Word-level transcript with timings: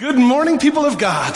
Good 0.00 0.16
morning, 0.16 0.58
people 0.58 0.86
of 0.86 0.96
God. 0.96 1.34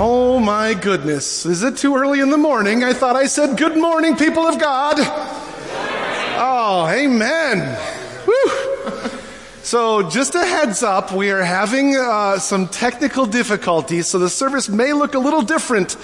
Oh 0.00 0.40
my 0.40 0.74
goodness. 0.74 1.46
Is 1.46 1.62
it 1.62 1.76
too 1.76 1.94
early 1.94 2.18
in 2.18 2.30
the 2.30 2.36
morning? 2.36 2.82
I 2.82 2.92
thought 2.92 3.14
I 3.14 3.26
said 3.26 3.56
good 3.56 3.76
morning, 3.76 4.16
people 4.16 4.42
of 4.42 4.58
God. 4.58 4.96
Oh, 4.98 6.88
amen. 6.90 7.78
Whew. 8.24 9.20
So 9.62 10.10
just 10.10 10.34
a 10.34 10.44
heads 10.44 10.82
up, 10.82 11.12
we 11.12 11.30
are 11.30 11.44
having 11.44 11.94
uh, 11.94 12.40
some 12.40 12.66
technical 12.66 13.26
difficulties, 13.26 14.08
so 14.08 14.18
the 14.18 14.28
service 14.28 14.68
may 14.68 14.92
look 14.92 15.14
a 15.14 15.20
little 15.20 15.42
different 15.42 15.96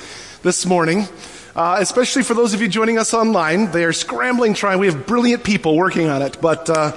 this 0.45 0.65
morning. 0.65 1.09
Uh, 1.57 1.79
especially 1.81 2.23
for 2.23 2.35
those 2.35 2.55
of 2.55 2.63
you 2.63 2.69
joining 2.69 2.99
us 2.99 3.13
online, 3.13 3.69
they 3.73 3.85
are 3.85 3.93
scrambling 3.93 4.55
trying. 4.55 4.79
We 4.79 4.87
have 4.87 5.09
brilliant 5.09 5.43
people 5.43 5.77
working 5.77 6.09
on 6.09 6.23
it, 6.23 6.41
but 6.41 6.71
uh, 6.71 6.93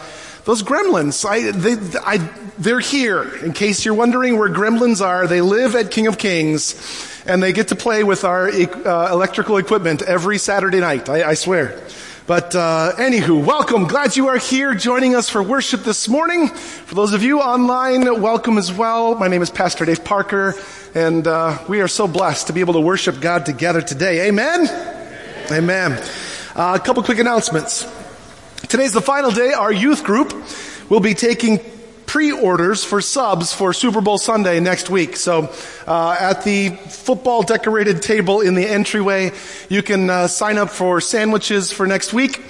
those 0.46 0.62
gremlins, 0.62 1.25
I, 1.25 1.52
they, 1.52 2.00
I, 2.00 2.18
they're 2.59 2.80
here. 2.80 3.23
In 3.44 3.52
case 3.52 3.84
you're 3.84 3.95
wondering 3.95 4.38
where 4.38 4.48
gremlins 4.48 5.04
are, 5.04 5.25
they 5.25 5.41
live 5.41 5.76
at 5.76 5.90
King 5.90 6.05
of 6.05 6.20
Kings, 6.20 6.76
and 7.26 7.41
they 7.41 7.52
get 7.52 7.70
to 7.70 7.76
play 7.76 8.04
with 8.04 8.23
our 8.23 8.48
uh, 8.49 9.12
electrical 9.12 9.58
equipment 9.58 10.04
every 10.04 10.38
Saturday 10.38 10.80
night. 10.80 11.09
I, 11.09 11.30
I 11.30 11.34
swear. 11.34 11.81
But 12.27 12.55
uh, 12.55 12.94
anywho, 12.98 13.44
welcome. 13.44 13.85
Glad 13.85 14.16
you 14.16 14.27
are 14.27 14.38
here 14.38 14.76
joining 14.76 15.16
us 15.16 15.30
for 15.30 15.41
worship 15.41 15.81
this 15.81 16.08
morning. 16.08 16.49
For 16.49 16.93
those 16.93 17.13
of 17.13 17.23
you 17.23 17.40
online, 17.40 18.21
welcome 18.21 18.59
as 18.59 18.71
well. 18.71 19.16
My 19.16 19.27
name 19.27 19.41
is 19.41 19.49
Pastor 19.49 19.84
Dave 19.85 20.05
Parker, 20.05 20.54
and 20.93 21.26
uh, 21.26 21.57
we 21.68 21.82
are 21.82 21.88
so 21.88 22.07
blessed 22.07 22.48
to 22.48 22.54
be 22.54 22.59
able 22.59 22.73
to 22.73 22.82
worship 22.82 23.20
God 23.20 23.48
together 23.48 23.82
today. 23.82 24.27
Amen. 24.27 24.68
Amen. 24.68 25.52
Amen. 25.52 25.91
Uh, 26.55 26.77
a 26.80 26.84
couple 26.84 27.02
quick 27.02 27.18
announcements. 27.18 28.05
Today's 28.68 28.94
the 28.94 29.02
final 29.02 29.30
day. 29.30 29.54
Our 29.54 29.72
youth 29.72 30.04
group 30.04 30.34
will 30.90 31.00
be 31.00 31.14
taking 31.14 31.60
pre-orders 32.08 32.84
for 32.84 33.00
subs 33.00 33.54
for 33.54 33.74
Super 33.74 34.02
Bowl 34.02 34.18
Sunday 34.18 34.60
next 34.60 34.90
week. 34.90 35.18
So 35.18 35.54
uh, 35.86 36.18
at 36.20 36.44
the 36.44 36.70
football 36.70 37.44
decorated 37.44 38.02
table 38.02 38.41
in 38.41 38.55
the 38.55 38.68
entryway, 38.68 39.34
you 39.70 39.84
can 39.84 40.10
uh, 40.10 40.27
sign 40.27 40.57
up 40.57 40.72
for 40.72 40.99
sandwiches 40.99 41.72
for 41.72 41.85
next 41.85 42.12
week. 42.12 42.41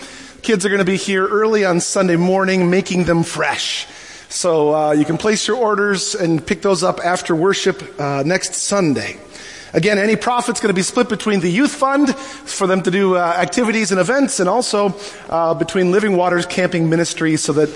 Kids 0.41 0.65
are 0.65 0.69
going 0.69 0.79
to 0.79 0.85
be 0.85 0.95
here 0.95 1.27
early 1.27 1.65
on 1.65 1.81
Sunday 1.81 2.15
morning, 2.15 2.69
making 2.69 3.03
them 3.03 3.23
fresh. 3.23 3.85
So 4.29 4.73
uh, 4.73 4.91
you 4.93 5.03
can 5.03 5.17
place 5.17 5.47
your 5.47 5.57
orders 5.57 6.15
and 6.15 6.45
pick 6.45 6.61
those 6.61 6.81
up 6.81 6.99
after 7.03 7.35
worship 7.35 7.99
uh, 7.99 8.23
next 8.25 8.53
Sunday. 8.53 9.17
Again, 9.75 9.99
any 9.99 10.15
profit's 10.15 10.61
going 10.61 10.69
to 10.69 10.73
be 10.73 10.83
split 10.83 11.09
between 11.09 11.41
the 11.41 11.51
youth 11.51 11.75
fund 11.75 12.15
for 12.15 12.65
them 12.65 12.81
to 12.83 12.91
do 12.91 13.17
uh, 13.17 13.19
activities 13.19 13.91
and 13.91 13.99
events 13.99 14.39
and 14.39 14.47
also 14.47 14.95
uh, 15.27 15.53
between 15.53 15.91
Living 15.91 16.15
Waters 16.15 16.45
Camping 16.45 16.89
Ministry 16.89 17.35
so 17.35 17.51
that, 17.51 17.67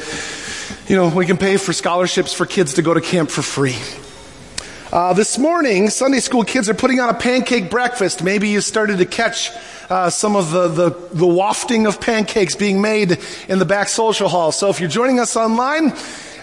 you 0.87 0.95
know, 0.95 1.09
we 1.09 1.25
can 1.25 1.35
pay 1.35 1.57
for 1.57 1.73
scholarships 1.73 2.31
for 2.31 2.45
kids 2.45 2.75
to 2.75 2.81
go 2.81 2.93
to 2.93 3.01
camp 3.01 3.29
for 3.29 3.41
free. 3.41 3.75
Uh, 4.93 5.11
this 5.11 5.37
morning, 5.37 5.89
Sunday 5.89 6.21
school 6.21 6.45
kids 6.45 6.69
are 6.69 6.73
putting 6.73 7.01
on 7.01 7.09
a 7.09 7.13
pancake 7.13 7.69
breakfast. 7.69 8.23
Maybe 8.23 8.47
you 8.47 8.61
started 8.61 8.99
to 8.99 9.05
catch 9.05 9.51
uh, 9.89 10.09
some 10.09 10.37
of 10.37 10.51
the, 10.51 10.69
the, 10.69 10.89
the 11.11 11.27
wafting 11.27 11.85
of 11.85 11.99
pancakes 11.99 12.55
being 12.55 12.79
made 12.79 13.19
in 13.49 13.59
the 13.59 13.65
back 13.65 13.89
social 13.89 14.29
hall. 14.29 14.53
So 14.53 14.69
if 14.69 14.79
you're 14.79 14.87
joining 14.87 15.19
us 15.19 15.35
online, 15.35 15.91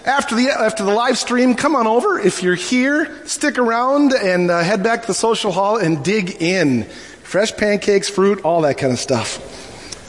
after 0.07 0.35
the, 0.35 0.49
after 0.49 0.85
the 0.85 0.93
live 0.93 1.17
stream, 1.17 1.53
come 1.53 1.75
on 1.75 1.85
over. 1.85 2.17
If 2.17 2.41
you're 2.41 2.55
here, 2.55 3.27
stick 3.27 3.57
around 3.57 4.13
and 4.13 4.49
uh, 4.49 4.63
head 4.63 4.81
back 4.81 5.01
to 5.01 5.07
the 5.07 5.13
social 5.13 5.51
hall 5.51 5.75
and 5.75 6.03
dig 6.03 6.41
in. 6.41 6.85
Fresh 7.23 7.57
pancakes, 7.57 8.07
fruit, 8.07 8.41
all 8.45 8.61
that 8.61 8.77
kind 8.77 8.93
of 8.93 8.99
stuff. 8.99 9.27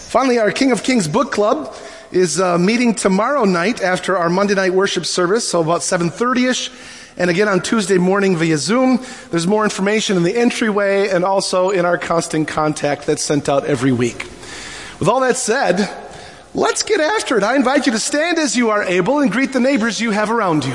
Finally, 0.09 0.39
our 0.39 0.53
King 0.53 0.71
of 0.71 0.85
Kings 0.85 1.09
book 1.09 1.33
club 1.33 1.75
is 2.13 2.41
uh, 2.41 2.57
meeting 2.57 2.95
tomorrow 2.95 3.45
night 3.45 3.83
after 3.83 4.17
our 4.17 4.31
Monday 4.31 4.55
night 4.55 4.73
worship 4.73 5.05
service, 5.05 5.49
so 5.49 5.63
about 5.63 5.81
7.30ish. 5.81 6.95
And 7.17 7.29
again 7.29 7.49
on 7.49 7.61
Tuesday 7.61 7.99
morning 7.99 8.37
via 8.37 8.57
Zoom. 8.57 9.05
There's 9.33 9.49
more 9.49 9.65
information 9.65 10.17
in 10.17 10.23
the 10.23 10.37
entryway 10.37 11.09
and 11.09 11.25
also 11.25 11.71
in 11.71 11.85
our 11.85 11.99
constant 11.99 12.47
contact 12.47 13.07
that's 13.07 13.23
sent 13.23 13.49
out 13.49 13.65
every 13.65 13.91
week. 13.91 14.23
With 15.01 15.09
all 15.09 15.19
that 15.21 15.37
said, 15.37 16.08
Let's 16.59 16.83
get 16.83 16.99
after 17.01 17.39
it. 17.39 17.45
I 17.45 17.55
invite 17.55 17.87
you 17.87 17.93
to 17.93 18.01
stand 18.01 18.37
as 18.37 18.57
you 18.57 18.71
are 18.71 18.83
able 18.83 19.21
and 19.21 19.31
greet 19.31 19.53
the 19.53 19.61
neighbors 19.61 20.01
you 20.01 20.11
have 20.11 20.29
around 20.29 20.65
you. 20.65 20.75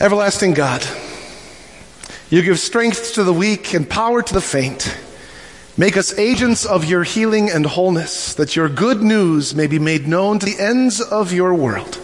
Everlasting 0.00 0.54
God, 0.54 0.86
you 2.30 2.42
give 2.42 2.60
strength 2.60 3.14
to 3.14 3.24
the 3.24 3.32
weak 3.32 3.74
and 3.74 3.90
power 3.90 4.22
to 4.22 4.34
the 4.34 4.40
faint. 4.40 4.96
Make 5.76 5.96
us 5.96 6.16
agents 6.16 6.64
of 6.64 6.84
your 6.84 7.02
healing 7.02 7.50
and 7.50 7.66
wholeness, 7.66 8.34
that 8.34 8.54
your 8.54 8.68
good 8.68 9.02
news 9.02 9.52
may 9.56 9.66
be 9.66 9.80
made 9.80 10.06
known 10.06 10.38
to 10.38 10.46
the 10.46 10.60
ends 10.60 11.00
of 11.00 11.32
your 11.32 11.52
world. 11.54 11.98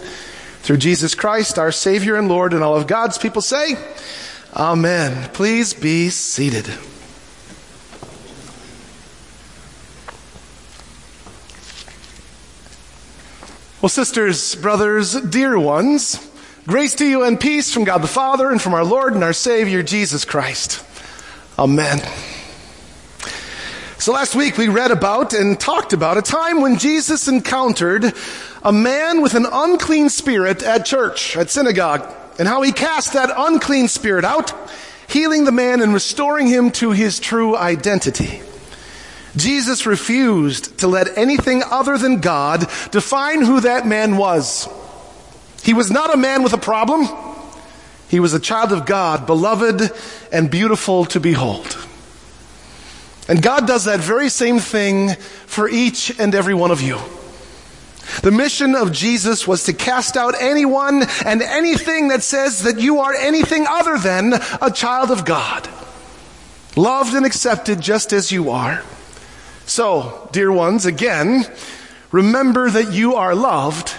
Through 0.64 0.78
Jesus 0.78 1.14
Christ, 1.14 1.58
our 1.58 1.70
Savior 1.70 2.16
and 2.16 2.26
Lord, 2.26 2.54
and 2.54 2.64
all 2.64 2.74
of 2.74 2.86
God's 2.86 3.18
people 3.18 3.42
say, 3.42 3.76
Amen. 4.56 5.28
Please 5.34 5.74
be 5.74 6.08
seated. 6.08 6.66
Well, 13.82 13.90
sisters, 13.90 14.54
brothers, 14.54 15.12
dear 15.12 15.58
ones, 15.58 16.18
grace 16.66 16.94
to 16.94 17.04
you 17.04 17.24
and 17.24 17.38
peace 17.38 17.70
from 17.70 17.84
God 17.84 17.98
the 17.98 18.08
Father 18.08 18.50
and 18.50 18.62
from 18.62 18.72
our 18.72 18.84
Lord 18.84 19.12
and 19.12 19.22
our 19.22 19.34
Savior, 19.34 19.82
Jesus 19.82 20.24
Christ. 20.24 20.82
Amen. 21.58 21.98
So 23.98 24.12
last 24.12 24.34
week 24.34 24.56
we 24.56 24.68
read 24.68 24.90
about 24.90 25.34
and 25.34 25.60
talked 25.60 25.92
about 25.92 26.16
a 26.16 26.22
time 26.22 26.62
when 26.62 26.78
Jesus 26.78 27.28
encountered 27.28 28.14
a 28.64 28.72
man 28.72 29.20
with 29.20 29.34
an 29.34 29.46
unclean 29.50 30.08
spirit 30.08 30.62
at 30.62 30.86
church, 30.86 31.36
at 31.36 31.50
synagogue, 31.50 32.10
and 32.38 32.48
how 32.48 32.62
he 32.62 32.72
cast 32.72 33.12
that 33.12 33.30
unclean 33.36 33.88
spirit 33.88 34.24
out, 34.24 34.52
healing 35.06 35.44
the 35.44 35.52
man 35.52 35.82
and 35.82 35.92
restoring 35.92 36.46
him 36.46 36.70
to 36.70 36.90
his 36.92 37.20
true 37.20 37.56
identity. 37.56 38.40
Jesus 39.36 39.84
refused 39.84 40.78
to 40.78 40.88
let 40.88 41.18
anything 41.18 41.62
other 41.62 41.98
than 41.98 42.20
God 42.20 42.66
define 42.90 43.42
who 43.42 43.60
that 43.60 43.86
man 43.86 44.16
was. 44.16 44.68
He 45.62 45.74
was 45.74 45.90
not 45.90 46.14
a 46.14 46.16
man 46.16 46.42
with 46.42 46.52
a 46.52 46.58
problem. 46.58 47.06
He 48.08 48.20
was 48.20 48.32
a 48.32 48.40
child 48.40 48.72
of 48.72 48.86
God, 48.86 49.26
beloved 49.26 49.90
and 50.32 50.50
beautiful 50.50 51.04
to 51.06 51.20
behold. 51.20 51.76
And 53.28 53.42
God 53.42 53.66
does 53.66 53.84
that 53.84 54.00
very 54.00 54.28
same 54.28 54.58
thing 54.58 55.14
for 55.46 55.68
each 55.68 56.18
and 56.18 56.34
every 56.34 56.54
one 56.54 56.70
of 56.70 56.80
you. 56.80 56.98
The 58.22 58.30
mission 58.30 58.74
of 58.74 58.92
Jesus 58.92 59.46
was 59.46 59.64
to 59.64 59.72
cast 59.72 60.16
out 60.16 60.34
anyone 60.38 61.04
and 61.24 61.42
anything 61.42 62.08
that 62.08 62.22
says 62.22 62.62
that 62.62 62.78
you 62.78 63.00
are 63.00 63.14
anything 63.14 63.66
other 63.68 63.98
than 63.98 64.34
a 64.60 64.70
child 64.70 65.10
of 65.10 65.24
God. 65.24 65.68
Loved 66.76 67.14
and 67.14 67.24
accepted 67.24 67.80
just 67.80 68.12
as 68.12 68.32
you 68.32 68.50
are. 68.50 68.82
So, 69.66 70.28
dear 70.32 70.52
ones, 70.52 70.86
again, 70.86 71.44
remember 72.10 72.68
that 72.70 72.92
you 72.92 73.14
are 73.14 73.34
loved 73.34 73.94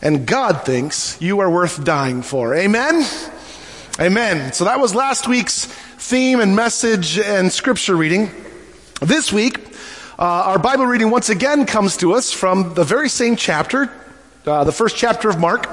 and 0.00 0.26
God 0.26 0.64
thinks 0.64 1.20
you 1.20 1.40
are 1.40 1.50
worth 1.50 1.84
dying 1.84 2.22
for. 2.22 2.54
Amen? 2.54 3.04
Amen. 4.00 4.52
So 4.52 4.64
that 4.64 4.80
was 4.80 4.94
last 4.94 5.28
week's 5.28 5.66
theme 5.66 6.40
and 6.40 6.56
message 6.56 7.18
and 7.18 7.52
scripture 7.52 7.96
reading. 7.96 8.30
This 9.00 9.32
week, 9.32 9.71
uh, 10.18 10.22
our 10.22 10.58
Bible 10.58 10.84
reading 10.84 11.10
once 11.10 11.30
again 11.30 11.64
comes 11.64 11.96
to 11.96 12.12
us 12.12 12.32
from 12.32 12.74
the 12.74 12.84
very 12.84 13.08
same 13.08 13.34
chapter, 13.34 13.90
uh, 14.44 14.62
the 14.64 14.72
first 14.72 14.94
chapter 14.94 15.30
of 15.30 15.38
Mark, 15.38 15.66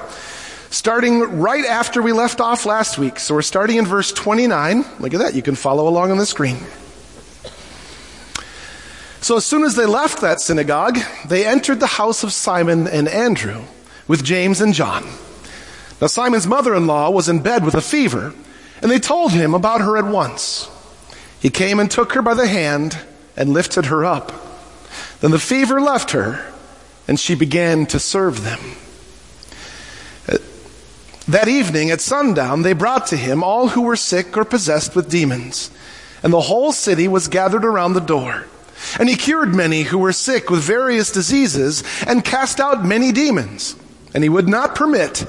starting 0.69 1.39
right 1.39 1.66
after 1.66 2.01
we 2.01 2.13
left 2.13 2.39
off 2.39 2.66
last 2.66 2.97
week. 2.97 3.19
So 3.19 3.35
we're 3.35 3.41
starting 3.41 3.75
in 3.75 3.85
verse 3.85 4.13
29. 4.13 4.85
Look 5.00 5.13
at 5.13 5.19
that. 5.19 5.35
You 5.35 5.41
can 5.41 5.55
follow 5.55 5.89
along 5.89 6.11
on 6.11 6.17
the 6.17 6.25
screen. 6.25 6.57
So 9.19 9.36
as 9.36 9.45
soon 9.45 9.63
as 9.63 9.75
they 9.75 9.86
left 9.86 10.21
that 10.21 10.39
synagogue, 10.39 10.97
they 11.27 11.45
entered 11.45 11.81
the 11.81 11.88
house 11.88 12.24
of 12.24 12.31
Simon 12.31 12.88
and 12.88 13.09
Andrew 13.09 13.63
with 14.07 14.24
James 14.24 14.62
and 14.62 14.74
John. 14.74 15.03
Now 16.00 16.07
Simon's 16.07 16.47
mother-in-law 16.47 17.09
was 17.09 17.27
in 17.27 17.41
bed 17.41 17.65
with 17.65 17.75
a 17.75 17.81
fever, 17.81 18.33
and 18.81 18.89
they 18.89 19.00
told 19.00 19.33
him 19.33 19.53
about 19.53 19.81
her 19.81 19.97
at 19.97 20.06
once. 20.06 20.69
He 21.41 21.50
came 21.50 21.81
and 21.81 21.91
took 21.91 22.13
her 22.13 22.21
by 22.21 22.36
the 22.36 22.47
hand 22.47 22.97
and 23.39 23.53
lifted 23.53 23.88
her 23.88 24.06
up. 24.06 24.31
Then 25.21 25.31
the 25.31 25.39
fever 25.39 25.81
left 25.81 26.12
her, 26.12 26.53
and 27.07 27.19
she 27.19 27.33
began 27.33 27.88
to 27.88 27.97
serve 27.97 28.44
them. 28.44 28.59
Uh, 30.27 30.38
that 31.27 31.47
evening 31.47 31.89
at 31.89 32.01
sundown, 32.01 32.62
they 32.62 32.74
brought 32.74 33.07
to 33.07 33.18
him 33.18 33.41
all 33.41 33.69
who 33.69 33.81
were 33.81 33.95
sick 33.95 34.38
or 34.38 34.45
possessed 34.45 34.95
with 34.95 35.09
demons, 35.09 35.71
and 36.21 36.33
the 36.33 36.41
whole 36.41 36.74
city 36.74 37.07
was 37.07 37.30
gathered 37.30 37.63
around 37.63 37.94
the 37.94 38.01
door. 38.01 38.45
And 39.00 39.09
he 39.09 39.15
cured 39.15 39.56
many 39.56 39.83
who 39.83 39.97
were 39.97 40.13
sick 40.13 40.50
with 40.50 40.62
various 40.62 41.12
diseases 41.12 41.83
and 42.06 42.24
cast 42.24 42.59
out 42.59 42.86
many 42.86 43.12
demons. 43.12 43.75
And 44.13 44.24
he 44.24 44.30
would 44.30 44.47
not 44.47 44.75
permit 44.75 45.25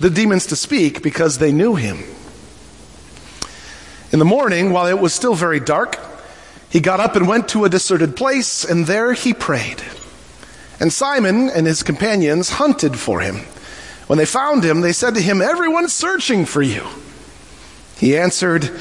the 0.00 0.10
demons 0.10 0.46
to 0.46 0.56
speak 0.56 1.02
because 1.02 1.38
they 1.38 1.52
knew 1.52 1.74
him. 1.74 1.98
In 4.12 4.18
the 4.20 4.24
morning, 4.24 4.72
while 4.72 4.86
it 4.86 4.98
was 4.98 5.12
still 5.12 5.34
very 5.34 5.60
dark, 5.60 5.98
He 6.74 6.80
got 6.80 6.98
up 6.98 7.14
and 7.14 7.28
went 7.28 7.50
to 7.50 7.64
a 7.64 7.68
deserted 7.68 8.16
place, 8.16 8.64
and 8.64 8.84
there 8.84 9.12
he 9.12 9.32
prayed. 9.32 9.80
And 10.80 10.92
Simon 10.92 11.48
and 11.48 11.68
his 11.68 11.84
companions 11.84 12.50
hunted 12.50 12.98
for 12.98 13.20
him. 13.20 13.36
When 14.08 14.18
they 14.18 14.26
found 14.26 14.64
him, 14.64 14.80
they 14.80 14.90
said 14.92 15.14
to 15.14 15.20
him, 15.20 15.40
Everyone's 15.40 15.92
searching 15.92 16.44
for 16.44 16.62
you. 16.62 16.84
He 17.96 18.18
answered, 18.18 18.72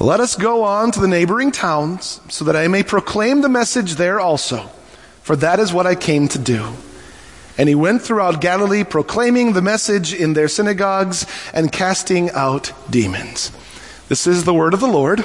Let 0.00 0.18
us 0.18 0.34
go 0.34 0.64
on 0.64 0.90
to 0.90 0.98
the 0.98 1.06
neighboring 1.06 1.52
towns, 1.52 2.20
so 2.28 2.46
that 2.46 2.56
I 2.56 2.66
may 2.66 2.82
proclaim 2.82 3.42
the 3.42 3.48
message 3.48 3.94
there 3.94 4.18
also, 4.18 4.68
for 5.22 5.36
that 5.36 5.60
is 5.60 5.72
what 5.72 5.86
I 5.86 5.94
came 5.94 6.26
to 6.26 6.38
do. 6.40 6.72
And 7.56 7.68
he 7.68 7.76
went 7.76 8.02
throughout 8.02 8.40
Galilee, 8.40 8.82
proclaiming 8.82 9.52
the 9.52 9.62
message 9.62 10.12
in 10.12 10.32
their 10.32 10.48
synagogues 10.48 11.26
and 11.52 11.70
casting 11.70 12.32
out 12.32 12.72
demons. 12.90 13.52
This 14.08 14.26
is 14.26 14.42
the 14.42 14.52
word 14.52 14.74
of 14.74 14.80
the 14.80 14.88
Lord. 14.88 15.24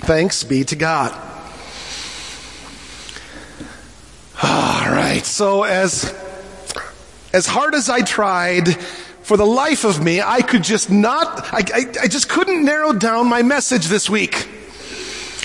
Thanks 0.00 0.44
be 0.44 0.64
to 0.64 0.76
God. 0.76 1.12
All 4.42 4.90
right. 4.90 5.22
So 5.24 5.64
as 5.64 6.14
as 7.32 7.46
hard 7.46 7.74
as 7.74 7.90
I 7.90 8.02
tried, 8.02 8.68
for 9.28 9.36
the 9.36 9.44
life 9.44 9.84
of 9.84 10.02
me, 10.02 10.22
I 10.22 10.40
could 10.40 10.64
just 10.64 10.90
not, 10.90 11.52
I, 11.52 11.58
I, 11.58 12.04
I, 12.04 12.08
just 12.08 12.30
couldn't 12.30 12.64
narrow 12.64 12.94
down 12.94 13.28
my 13.28 13.42
message 13.42 13.84
this 13.88 14.08
week. 14.08 14.48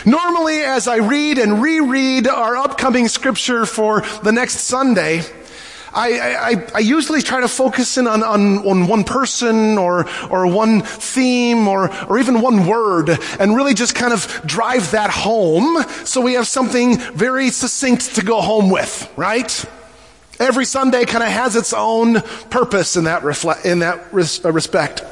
Normally, 0.05 0.61
as 0.61 0.88
I 0.88 0.97
read 0.97 1.38
and 1.38 1.61
reread 1.61 2.25
our 2.25 2.55
upcoming 2.55 3.09
scripture 3.09 3.65
for 3.65 4.01
the 4.23 4.31
next 4.31 4.59
Sunday, 4.59 5.23
I, 5.94 6.19
I, 6.19 6.72
I, 6.75 6.80
usually 6.80 7.22
try 7.22 7.42
to 7.42 7.48
focus 7.48 7.98
in 7.98 8.07
on, 8.07 8.24
on, 8.24 8.68
on 8.68 8.88
one 8.88 9.04
person 9.04 9.78
or, 9.78 10.10
or 10.30 10.48
one 10.48 10.81
theme 10.81 11.68
or, 11.68 11.94
or 12.06 12.18
even 12.18 12.42
one 12.42 12.66
word 12.66 13.10
and 13.40 13.56
really 13.56 13.74
just 13.74 13.94
kind 13.94 14.12
of 14.12 14.42
drive 14.45 14.92
that 14.92 15.12
home 15.12 15.84
so 16.06 16.22
we 16.22 16.34
have 16.34 16.48
something 16.48 16.98
very 16.98 17.50
succinct 17.50 18.16
to 18.16 18.24
go 18.24 18.42
home 18.42 18.69
with, 18.69 19.12
right? 19.16 19.66
Every 20.40 20.66
Sunday 20.66 21.06
kind 21.06 21.24
of 21.24 21.30
has 21.30 21.56
its 21.56 21.74
own 21.74 22.22
purpose 22.50 22.98
in 22.98 23.04
that, 23.04 23.22
refle- 23.22 23.63
in 23.63 23.80
that 23.80 24.12
res- 24.12 24.44
uh, 24.44 24.51
respect. 24.51 25.04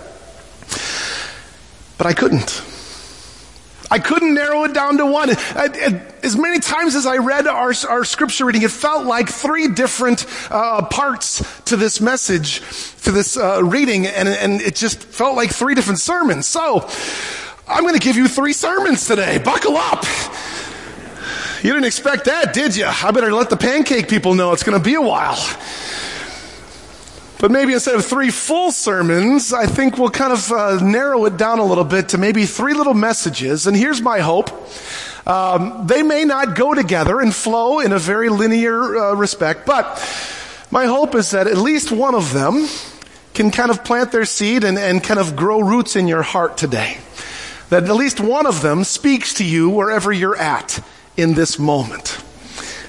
But 1.98 2.08
I 2.08 2.14
couldn't. 2.14 2.64
I 3.92 4.00
couldn't 4.00 4.34
narrow 4.34 4.64
it 4.64 4.74
down 4.74 4.98
to 4.98 5.06
one. 5.06 5.30
As 5.30 6.38
many 6.38 6.60
times 6.60 6.96
as 6.96 7.06
I 7.06 7.18
read 7.18 7.46
our, 7.46 7.74
our 7.90 8.06
scripture 8.06 8.46
reading, 8.46 8.62
it 8.62 8.72
felt 8.72 9.06
like 9.06 9.28
three 9.28 9.68
different 9.68 10.26
uh, 10.50 10.86
parts 10.86 11.44
to 11.66 11.76
this 11.76 12.00
message, 12.00 12.62
to 13.04 13.12
this 13.12 13.36
uh, 13.36 13.62
reading, 13.62 14.08
and, 14.08 14.30
and 14.30 14.62
it 14.62 14.76
just 14.76 15.04
felt 15.04 15.36
like 15.36 15.52
three 15.52 15.76
different 15.76 16.00
sermons. 16.00 16.48
So, 16.48 16.90
I'm 17.68 17.84
going 17.84 17.94
to 17.94 18.00
give 18.00 18.16
you 18.16 18.28
three 18.28 18.54
sermons 18.54 19.06
today. 19.06 19.38
Buckle 19.38 19.78
up. 19.78 20.04
You 21.64 21.74
didn't 21.74 21.86
expect 21.86 22.26
that, 22.26 22.54
did 22.54 22.76
you? 22.76 22.86
I 22.86 23.12
better 23.12 23.32
let 23.32 23.50
the 23.50 23.58
pancake 23.58 24.10
people 24.10 24.36
know 24.36 24.52
it's 24.52 24.64
going 24.64 24.78
to 24.78 24.84
be 24.84 24.96
a 24.96 25.02
while. 25.02 25.38
But 27.42 27.50
maybe 27.50 27.74
instead 27.74 27.96
of 27.96 28.06
three 28.06 28.30
full 28.30 28.72
sermons, 28.72 29.52
I 29.52 29.66
think 29.66 29.98
we'll 29.98 30.12
kind 30.12 30.32
of 30.32 30.52
uh, 30.52 30.80
narrow 30.80 31.26
it 31.26 31.38
down 31.38 31.58
a 31.58 31.66
little 31.66 31.84
bit 31.84 32.10
to 32.10 32.20
maybe 32.20 32.46
three 32.46 32.76
little 32.76 32.94
messages. 32.94 33.66
And 33.66 33.76
here's 33.76 34.00
my 34.00 34.20
hope. 34.20 34.52
Um, 35.26 35.88
they 35.88 36.04
may 36.04 36.24
not 36.24 36.56
go 36.56 36.76
together 36.76 37.20
and 37.20 37.34
flow 37.34 37.80
in 37.80 37.94
a 37.94 37.98
very 37.98 38.30
linear 38.30 38.96
uh, 38.96 39.14
respect, 39.16 39.66
but 39.66 39.86
my 40.70 40.86
hope 40.86 41.16
is 41.16 41.32
that 41.32 41.48
at 41.48 41.58
least 41.58 41.92
one 41.92 42.14
of 42.14 42.32
them 42.32 42.68
can 43.34 43.50
kind 43.50 43.72
of 43.72 43.84
plant 43.84 44.12
their 44.12 44.26
seed 44.26 44.64
and, 44.64 44.78
and 44.78 45.04
kind 45.04 45.20
of 45.20 45.36
grow 45.36 45.62
roots 45.62 45.96
in 45.96 46.08
your 46.08 46.22
heart 46.22 46.58
today. 46.58 46.98
That 47.70 47.86
at 47.86 47.96
least 47.96 48.20
one 48.20 48.46
of 48.46 48.62
them 48.62 48.84
speaks 48.84 49.34
to 49.36 49.44
you 49.44 49.68
wherever 49.68 50.12
you're 50.12 50.38
at 50.38 50.80
in 51.18 51.34
this 51.34 51.58
moment. 51.58 52.24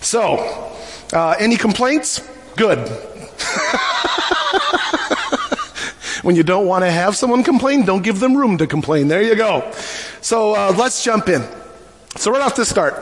So, 0.03 0.75
uh, 1.11 1.37
any 1.39 1.57
complaints? 1.57 2.21
Good. 2.55 2.87
when 6.23 6.37
you 6.37 6.43
don't 6.43 6.67
want 6.67 6.85
to 6.85 6.91
have 6.91 7.17
someone 7.17 7.43
complain, 7.43 7.85
don't 7.85 8.03
give 8.03 8.21
them 8.21 8.37
room 8.37 8.59
to 8.59 8.67
complain. 8.67 9.09
There 9.09 9.23
you 9.23 9.35
go. 9.35 9.71
So 10.21 10.55
uh, 10.55 10.75
let's 10.77 11.05
jump 11.05 11.29
in. 11.29 11.43
So 12.17 12.31
right 12.31 12.43
off 12.43 12.57
the 12.57 12.65
start, 12.65 12.95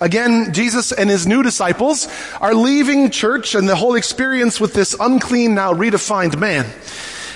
again, 0.00 0.52
Jesus 0.52 0.92
and 0.92 1.10
his 1.10 1.26
new 1.26 1.42
disciples 1.42 2.08
are 2.40 2.54
leaving 2.54 3.10
church 3.10 3.54
and 3.54 3.68
the 3.68 3.76
whole 3.76 3.94
experience 3.94 4.60
with 4.60 4.72
this 4.72 4.96
unclean, 4.98 5.54
now 5.54 5.72
redefined 5.72 6.38
man. 6.38 6.66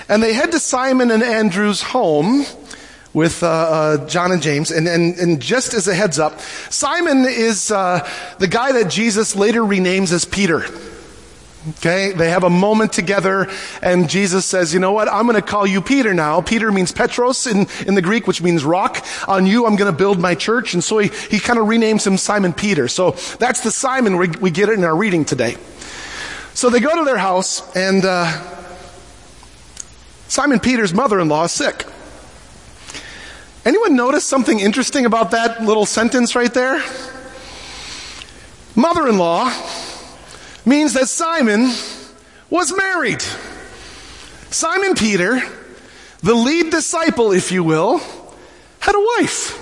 And 0.09 0.23
they 0.23 0.33
head 0.33 0.53
to 0.53 0.59
Simon 0.59 1.11
and 1.11 1.23
Andrew's 1.23 1.83
home 1.83 2.45
with 3.13 3.43
uh, 3.43 3.47
uh, 3.47 4.07
John 4.09 4.33
and 4.33 4.41
James. 4.41 4.71
And, 4.71 4.89
and, 4.89 5.17
and 5.19 5.41
just 5.41 5.75
as 5.75 5.89
a 5.89 5.95
heads 5.95 6.19
up, 6.19 6.41
Simon 6.71 7.25
is 7.27 7.71
uh, 7.71 8.09
the 8.39 8.49
guy 8.49 8.73
that 8.73 8.91
Jesus 8.91 9.37
later 9.37 9.61
renames 9.61 10.13
as 10.13 10.25
Peter. 10.25 10.65
Okay, 11.69 12.13
they 12.13 12.31
have 12.31 12.43
a 12.43 12.49
moment 12.49 12.91
together 12.91 13.47
and 13.83 14.09
Jesus 14.09 14.47
says, 14.47 14.73
you 14.73 14.81
know 14.81 14.93
what, 14.93 15.09
I'm 15.09 15.27
gonna 15.27 15.43
call 15.43 15.67
you 15.67 15.83
Peter 15.83 16.15
now. 16.15 16.41
Peter 16.41 16.73
means 16.73 16.91
Petros 16.91 17.47
in, 17.47 17.67
in 17.87 17.95
the 17.95 18.01
Greek, 18.01 18.27
which 18.27 18.41
means 18.41 18.65
rock. 18.65 19.05
On 19.29 19.45
you, 19.45 19.67
I'm 19.67 19.77
gonna 19.77 19.93
build 19.93 20.19
my 20.19 20.35
church. 20.35 20.73
And 20.73 20.83
so 20.83 20.97
he, 20.99 21.11
he 21.29 21.39
kind 21.39 21.59
of 21.59 21.67
renames 21.67 22.07
him 22.07 22.17
Simon 22.17 22.55
Peter. 22.55 22.89
So 22.89 23.11
that's 23.39 23.61
the 23.61 23.71
Simon 23.71 24.17
we, 24.17 24.29
we 24.41 24.51
get 24.51 24.71
it 24.71 24.79
in 24.79 24.85
our 24.85 24.97
reading 24.97 25.27
today. 25.27 25.59
So 26.55 26.71
they 26.71 26.81
go 26.81 26.97
to 26.97 27.05
their 27.05 27.19
house 27.19 27.77
and, 27.77 28.07
uh, 28.07 28.57
Simon 30.29 30.61
Peter's 30.61 30.95
mother-in-law 30.95 31.45
is 31.45 31.53
sick. 31.53 31.85
Anyone 33.67 33.97
notice 33.97 34.25
something 34.25 34.61
interesting 34.61 35.05
about 35.05 35.33
that 35.33 35.63
little 35.63 35.85
sentence 35.85 36.35
right 36.35 36.55
there? 36.55 36.83
Mother-in-law 38.77 39.90
means 40.71 40.93
that 40.93 41.09
Simon 41.09 41.73
was 42.49 42.73
married. 42.75 43.21
Simon 44.51 44.95
Peter, 44.95 45.43
the 46.23 46.35
lead 46.35 46.71
disciple, 46.71 47.33
if 47.33 47.51
you 47.51 47.65
will, 47.65 47.99
had 48.79 48.95
a 48.95 49.01
wife. 49.19 49.59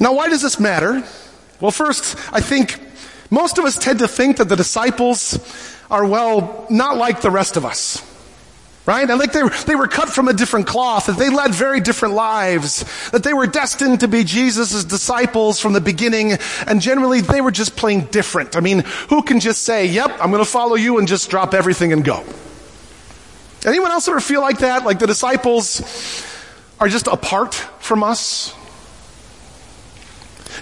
Now, 0.00 0.12
why 0.14 0.28
does 0.28 0.42
this 0.42 0.58
matter? 0.58 1.04
Well, 1.60 1.70
first, 1.70 2.16
I 2.32 2.40
think 2.40 2.80
most 3.30 3.58
of 3.58 3.64
us 3.64 3.78
tend 3.78 4.00
to 4.00 4.08
think 4.08 4.38
that 4.38 4.48
the 4.48 4.56
disciples 4.56 5.38
are, 5.88 6.04
well, 6.04 6.66
not 6.68 6.96
like 6.96 7.20
the 7.20 7.30
rest 7.30 7.56
of 7.56 7.64
us. 7.64 8.02
Right? 8.90 9.08
And 9.08 9.20
like 9.20 9.32
they 9.32 9.44
were, 9.44 9.50
they 9.66 9.76
were 9.76 9.86
cut 9.86 10.08
from 10.08 10.26
a 10.26 10.32
different 10.32 10.66
cloth, 10.66 11.06
that 11.06 11.16
they 11.16 11.30
led 11.30 11.54
very 11.54 11.80
different 11.80 12.14
lives, 12.14 12.84
that 13.12 13.22
they 13.22 13.32
were 13.32 13.46
destined 13.46 14.00
to 14.00 14.08
be 14.08 14.24
Jesus' 14.24 14.82
disciples 14.82 15.60
from 15.60 15.74
the 15.74 15.80
beginning, 15.80 16.32
and 16.66 16.80
generally 16.80 17.20
they 17.20 17.40
were 17.40 17.52
just 17.52 17.76
plain 17.76 18.06
different. 18.06 18.56
I 18.56 18.60
mean, 18.60 18.80
who 19.08 19.22
can 19.22 19.38
just 19.38 19.62
say, 19.62 19.86
yep, 19.86 20.10
I'm 20.20 20.32
gonna 20.32 20.44
follow 20.44 20.74
you 20.74 20.98
and 20.98 21.06
just 21.06 21.30
drop 21.30 21.54
everything 21.54 21.92
and 21.92 22.04
go? 22.04 22.24
Anyone 23.64 23.92
else 23.92 24.08
ever 24.08 24.18
feel 24.18 24.40
like 24.40 24.58
that? 24.58 24.84
Like 24.84 24.98
the 24.98 25.06
disciples 25.06 26.26
are 26.80 26.88
just 26.88 27.06
apart 27.06 27.54
from 27.54 28.02
us? 28.02 28.56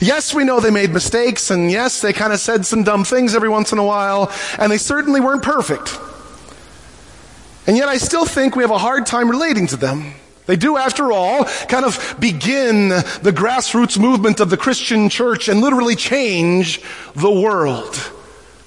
Yes, 0.03 0.35
we 0.35 0.45
know 0.45 0.61
they 0.61 0.71
made 0.71 0.91
mistakes, 0.91 1.51
and 1.51 1.71
yes, 1.71 2.03
they 2.03 2.13
kind 2.13 2.35
of 2.35 2.41
said 2.41 2.67
some 2.67 2.83
dumb 2.83 3.05
things 3.05 3.35
every 3.35 3.49
once 3.49 3.73
in 3.73 3.79
a 3.79 3.85
while, 3.85 4.31
and 4.59 4.71
they 4.71 4.77
certainly 4.77 5.19
weren't 5.19 5.43
perfect. 5.43 5.99
And 7.69 7.77
yet 7.77 7.89
I 7.89 7.99
still 7.99 8.25
think 8.25 8.57
we 8.57 8.65
have 8.65 8.73
a 8.73 8.79
hard 8.79 9.07
time 9.07 9.31
relating 9.31 9.69
to 9.69 9.77
them. 9.77 10.15
They 10.47 10.57
do, 10.57 10.79
after 10.79 11.13
all, 11.13 11.45
kind 11.45 11.85
of 11.85 12.17
begin 12.19 12.89
the 12.89 13.35
grassroots 13.37 13.99
movement 13.99 14.41
of 14.41 14.49
the 14.49 14.57
Christian 14.57 15.11
church 15.11 15.49
and 15.49 15.61
literally 15.61 15.95
change 15.95 16.81
the 17.15 17.31
world 17.31 17.95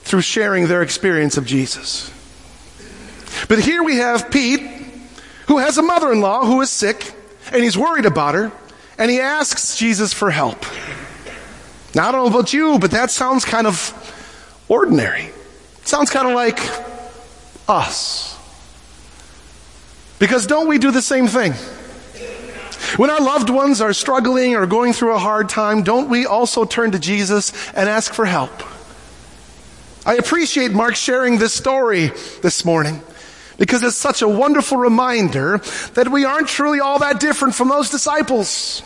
through 0.04 0.22
sharing 0.22 0.68
their 0.68 0.84
experience 0.84 1.38
of 1.38 1.48
Jesus. 1.48 2.14
But 3.50 3.58
here 3.60 3.82
we 3.82 3.96
have 3.96 4.30
Pete, 4.30 4.62
who 5.48 5.58
has 5.58 5.80
a 5.80 5.82
mother-in-law 5.82 6.46
who 6.46 6.62
is 6.62 6.70
sick, 6.70 7.12
and 7.52 7.64
he's 7.64 7.76
worried 7.76 8.06
about 8.06 8.36
her, 8.36 8.52
and 9.00 9.10
he 9.10 9.20
asks 9.20 9.76
Jesus 9.76 10.14
for 10.14 10.30
help. 10.30 10.64
Now, 11.96 12.10
I 12.10 12.12
don't 12.12 12.30
know 12.30 12.40
about 12.40 12.54
you, 12.54 12.78
but 12.78 12.92
that 12.92 13.10
sounds 13.10 13.44
kind 13.44 13.66
of 13.66 14.64
ordinary. 14.68 15.24
It 15.80 15.88
sounds 15.88 16.12
kind 16.12 16.28
of 16.28 16.36
like 16.36 16.60
us. 17.68 18.31
Because 20.22 20.46
don't 20.46 20.68
we 20.68 20.78
do 20.78 20.92
the 20.92 21.02
same 21.02 21.26
thing? 21.26 21.54
When 22.96 23.10
our 23.10 23.20
loved 23.20 23.50
ones 23.50 23.82
are 23.82 23.92
struggling 23.92 24.56
or 24.56 24.68
going 24.68 24.94
through 24.94 25.16
a 25.16 25.18
hard 25.18 25.50
time, 25.50 25.82
don't 25.82 26.10
we 26.10 26.28
also 26.28 26.64
turn 26.64 26.92
to 26.92 27.00
Jesus 27.00 27.52
and 27.74 27.90
ask 27.90 28.14
for 28.14 28.26
help? 28.26 28.52
I 30.06 30.18
appreciate 30.18 30.74
Mark 30.74 30.96
sharing 30.96 31.40
this 31.40 31.56
story 31.56 32.12
this 32.44 32.64
morning 32.64 33.02
because 33.58 33.82
it's 33.82 33.96
such 33.96 34.22
a 34.22 34.28
wonderful 34.28 34.78
reminder 34.78 35.58
that 35.96 36.08
we 36.08 36.24
aren't 36.24 36.48
truly 36.48 36.80
all 36.80 37.00
that 37.00 37.20
different 37.20 37.56
from 37.56 37.70
those 37.70 37.90
disciples. 37.90 38.84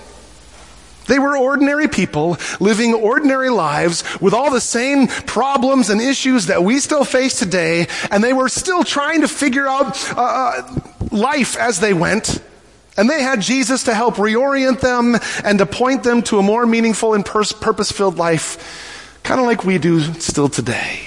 They 1.08 1.20
were 1.20 1.38
ordinary 1.38 1.89
people 1.89 2.38
living 2.62 2.94
ordinary 2.94 3.50
lives 3.50 4.06
with 4.22 4.34
all 4.34 4.51
the 4.51 4.62
same 4.62 5.08
problems 5.08 5.89
and 5.89 6.00
issues 6.00 6.46
that 6.46 6.63
we 6.63 6.80
still 6.80 7.04
face 7.04 7.38
today, 7.38 7.88
and 8.10 8.24
they 8.24 8.34
were 8.34 8.48
still 8.48 8.86
trying 8.86 9.20
to 9.20 9.27
figure 9.27 9.68
out 9.68 10.18
uh, 10.18 10.22
uh 10.22 10.82
life 11.16 11.58
as 11.58 11.80
they 11.80 11.94
went. 11.94 12.42
And 12.98 13.10
they 13.10 13.22
had 13.22 13.42
Jesus 13.42 13.84
to 13.86 13.94
help 13.94 14.16
reorient 14.16 14.80
them 14.80 15.18
and 15.44 15.60
to 15.60 15.66
point 15.66 16.04
them 16.04 16.22
to 16.24 16.40
a 16.40 16.44
more 16.44 16.66
meaningful 16.66 17.14
and 17.14 17.26
purpose 17.26 17.92
filled 17.92 18.18
life, 18.18 19.20
kind 19.24 19.40
of 19.40 19.46
like 19.46 19.66
we 19.66 19.78
do 19.78 20.02
still 20.14 20.48
today. 20.48 21.00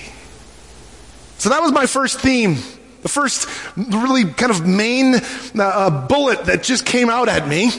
So 1.39 1.49
that 1.51 1.63
was 1.63 1.73
my 1.73 1.87
first 1.87 2.21
theme. 2.21 2.57
The 3.03 3.09
first 3.09 3.49
really 3.77 4.25
kind 4.25 4.51
of 4.51 4.67
main 4.67 5.15
uh, 5.59 6.07
bullet 6.09 6.47
that 6.47 6.63
just 6.63 6.85
came 6.85 7.09
out 7.09 7.29
at 7.29 7.47
me 7.47 7.71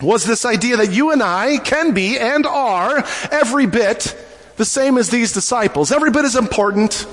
was 0.00 0.24
this 0.24 0.44
idea 0.44 0.76
that 0.78 0.92
you 0.92 1.10
and 1.10 1.22
I 1.22 1.58
can 1.58 1.92
be 1.92 2.18
and 2.18 2.46
are 2.46 3.04
every 3.30 3.66
bit 3.66 4.16
the 4.56 4.64
same 4.64 4.96
as 4.96 5.10
these 5.10 5.32
disciples. 5.32 5.92
Every 5.92 6.10
bit 6.10 6.24
as 6.24 6.36
important. 6.36 7.06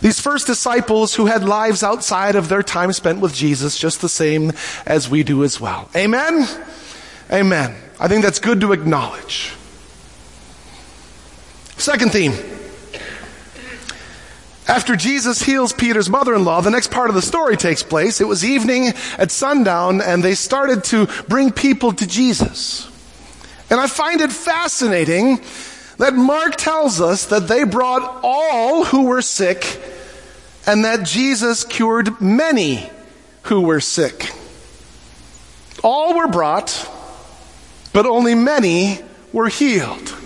These 0.00 0.20
first 0.20 0.46
disciples 0.46 1.14
who 1.14 1.26
had 1.26 1.44
lives 1.44 1.82
outside 1.82 2.34
of 2.34 2.48
their 2.48 2.62
time 2.62 2.92
spent 2.92 3.20
with 3.20 3.34
Jesus, 3.34 3.78
just 3.78 4.00
the 4.00 4.08
same 4.08 4.52
as 4.86 5.10
we 5.10 5.22
do 5.22 5.44
as 5.44 5.60
well. 5.60 5.90
Amen? 5.94 6.48
Amen. 7.30 7.76
I 7.98 8.08
think 8.08 8.24
that's 8.24 8.38
good 8.38 8.62
to 8.62 8.72
acknowledge. 8.72 9.52
Second 11.76 12.12
theme. 12.12 12.32
After 14.66 14.96
Jesus 14.96 15.42
heals 15.42 15.72
Peter's 15.72 16.08
mother-in-law, 16.08 16.60
the 16.60 16.70
next 16.70 16.90
part 16.90 17.08
of 17.08 17.14
the 17.14 17.22
story 17.22 17.56
takes 17.56 17.82
place. 17.82 18.20
It 18.20 18.28
was 18.28 18.44
evening 18.44 18.92
at 19.18 19.30
sundown 19.30 20.00
and 20.00 20.22
they 20.22 20.34
started 20.34 20.84
to 20.84 21.08
bring 21.28 21.50
people 21.50 21.92
to 21.92 22.06
Jesus. 22.06 22.88
And 23.68 23.80
I 23.80 23.86
find 23.86 24.20
it 24.20 24.30
fascinating 24.30 25.40
that 26.00 26.14
Mark 26.14 26.56
tells 26.56 26.98
us 26.98 27.26
that 27.26 27.46
they 27.46 27.62
brought 27.64 28.20
all 28.22 28.84
who 28.84 29.04
were 29.04 29.20
sick 29.20 29.82
and 30.66 30.86
that 30.86 31.04
Jesus 31.04 31.62
cured 31.62 32.22
many 32.22 32.88
who 33.42 33.60
were 33.60 33.80
sick. 33.80 34.30
All 35.84 36.16
were 36.16 36.28
brought, 36.28 36.88
but 37.92 38.06
only 38.06 38.34
many 38.34 39.00
were 39.30 39.48
healed. 39.48 40.16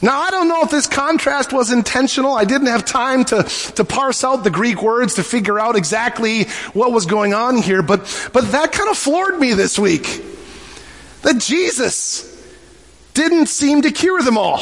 Now, 0.00 0.18
I 0.22 0.30
don't 0.30 0.48
know 0.48 0.62
if 0.62 0.70
this 0.70 0.86
contrast 0.86 1.52
was 1.52 1.70
intentional. 1.70 2.32
I 2.32 2.44
didn't 2.44 2.68
have 2.68 2.86
time 2.86 3.26
to, 3.26 3.42
to 3.76 3.84
parse 3.84 4.24
out 4.24 4.44
the 4.44 4.50
Greek 4.50 4.82
words 4.82 5.14
to 5.16 5.22
figure 5.22 5.60
out 5.60 5.76
exactly 5.76 6.44
what 6.72 6.90
was 6.90 7.04
going 7.04 7.34
on 7.34 7.58
here, 7.58 7.82
but, 7.82 8.30
but 8.32 8.50
that 8.52 8.72
kind 8.72 8.88
of 8.88 8.96
floored 8.96 9.38
me 9.38 9.52
this 9.52 9.78
week. 9.78 10.24
That 11.20 11.36
Jesus 11.36 12.31
didn't 13.14 13.46
seem 13.46 13.82
to 13.82 13.90
cure 13.90 14.22
them 14.22 14.38
all. 14.38 14.60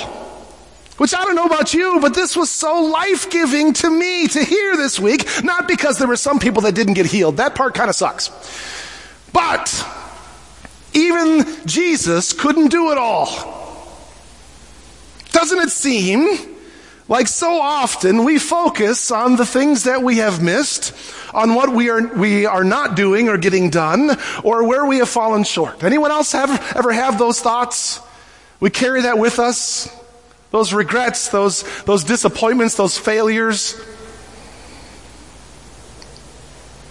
Which 0.97 1.15
I 1.15 1.25
don't 1.25 1.35
know 1.35 1.47
about 1.47 1.73
you, 1.73 1.99
but 2.01 2.13
this 2.13 2.37
was 2.37 2.51
so 2.51 2.83
life 2.83 3.31
giving 3.31 3.73
to 3.73 3.89
me 3.89 4.29
to 4.29 4.45
hear 4.45 4.77
this 4.77 5.01
week. 5.01 5.27
Not 5.43 5.67
because 5.67 5.97
there 5.99 6.07
were 6.07 6.17
some 6.17 6.39
people 6.39 6.63
that 6.63 6.75
didn't 6.75 6.93
get 6.93 7.07
healed. 7.07 7.39
That 7.39 7.55
part 7.55 7.75
kind 7.75 7.89
of 7.89 7.97
sucks. 7.97 8.31
But 9.33 9.87
even 10.93 11.47
Jesus 11.65 12.35
couldn't 12.35 12.69
do 12.69 12.93
it 12.93 12.99
all. 12.99 13.27
Doesn't 15.33 15.59
it 15.61 15.71
seem 15.71 16.29
like 17.09 17.29
so 17.29 17.61
often 17.61 18.25
we 18.25 18.39
focus 18.39 19.11
on 19.11 19.37
the 19.37 19.47
things 19.47 19.85
that 19.85 20.03
we 20.03 20.19
have 20.19 20.43
missed, 20.43 20.95
on 21.33 21.55
what 21.55 21.73
we 21.73 21.89
are, 21.89 22.07
we 22.15 22.45
are 22.45 22.63
not 22.63 22.95
doing 22.95 23.29
or 23.29 23.39
getting 23.39 23.71
done, 23.71 24.19
or 24.45 24.69
where 24.69 24.85
we 24.85 24.99
have 24.99 25.09
fallen 25.09 25.45
short? 25.45 25.83
Anyone 25.83 26.11
else 26.11 26.33
have, 26.33 26.51
ever 26.77 26.93
have 26.93 27.19
those 27.19 27.41
thoughts? 27.41 28.01
We 28.61 28.71
carry 28.71 29.03
that 29.03 29.19
with 29.19 29.39
us. 29.39 29.89
Those 30.51 30.73
regrets, 30.73 31.29
those, 31.29 31.65
those 31.85 32.05
disappointments, 32.05 32.75
those 32.75 32.99
failures. 32.99 33.81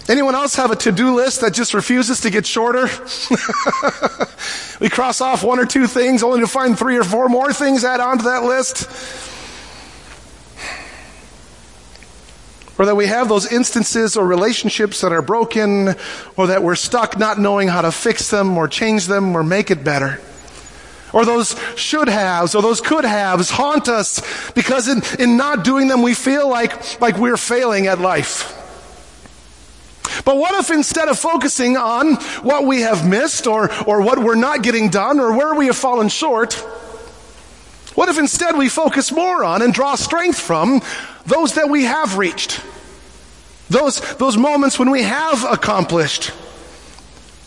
Anyone 0.08 0.34
else 0.34 0.56
have 0.56 0.72
a 0.72 0.76
to-do 0.76 1.14
list 1.16 1.42
that 1.42 1.54
just 1.54 1.76
refuses 1.76 2.22
to 2.22 2.32
get 2.32 2.48
shorter? 2.48 2.88
we 4.80 4.90
cross 4.90 5.22
off 5.22 5.44
one 5.44 5.60
or 5.60 5.68
two 5.68 5.86
things 5.86 6.24
only 6.24 6.40
to 6.40 6.48
find 6.48 6.80
three 6.80 6.98
or 6.98 7.04
four 7.04 7.30
more 7.30 7.54
things 7.54 7.84
add 7.84 8.00
on 8.00 8.18
to 8.18 8.24
that 8.24 8.44
list. 8.44 8.90
Or 12.80 12.86
that 12.86 12.96
we 12.96 13.08
have 13.08 13.28
those 13.28 13.52
instances 13.52 14.18
or 14.18 14.26
relationships 14.26 15.02
that 15.02 15.12
are 15.12 15.22
broken, 15.22 15.96
or 16.38 16.48
that 16.48 16.64
we're 16.64 16.76
stuck 16.76 17.20
not 17.20 17.38
knowing 17.38 17.68
how 17.68 17.82
to 17.82 17.92
fix 17.92 18.32
them 18.32 18.58
or 18.58 18.70
change 18.70 19.06
them 19.06 19.36
or 19.36 19.44
make 19.44 19.70
it 19.70 19.84
better. 19.84 20.20
Or 21.12 21.26
those 21.26 21.56
should 21.76 22.08
haves 22.08 22.54
or 22.54 22.62
those 22.62 22.82
could 22.82 23.04
haves 23.04 23.50
haunt 23.50 23.88
us 23.88 24.22
because 24.52 24.88
in, 24.88 25.02
in 25.20 25.38
not 25.38 25.64
doing 25.64 25.88
them 25.88 26.02
we 26.02 26.14
feel 26.14 26.48
like, 26.48 27.02
like 27.02 27.18
we're 27.18 27.38
failing 27.38 27.88
at 27.88 28.00
life. 28.00 28.56
But 30.26 30.38
what 30.38 30.54
if 30.56 30.70
instead 30.70 31.08
of 31.08 31.18
focusing 31.18 31.78
on 31.78 32.16
what 32.44 32.66
we 32.66 32.82
have 32.82 33.08
missed 33.08 33.48
or, 33.48 33.72
or 33.86 34.02
what 34.02 34.20
we're 34.20 34.36
not 34.36 34.62
getting 34.62 34.90
done 34.90 35.20
or 35.20 35.36
where 35.36 35.56
we 35.56 35.68
have 35.68 35.78
fallen 35.78 36.10
short, 36.10 36.54
what 37.96 38.10
if 38.10 38.20
instead 38.20 38.58
we 38.58 38.70
focus 38.70 39.12
more 39.12 39.44
on 39.44 39.62
and 39.62 39.74
draw 39.74 39.96
strength 39.96 40.40
from 40.40 40.82
those 41.26 41.56
that 41.56 41.70
we 41.70 41.86
have 41.86 42.18
reached? 42.18 42.62
Those, 43.70 44.00
those 44.16 44.38
moments 44.38 44.80
when 44.80 44.90
we 44.90 45.04
have 45.04 45.44
accomplished. 45.44 46.32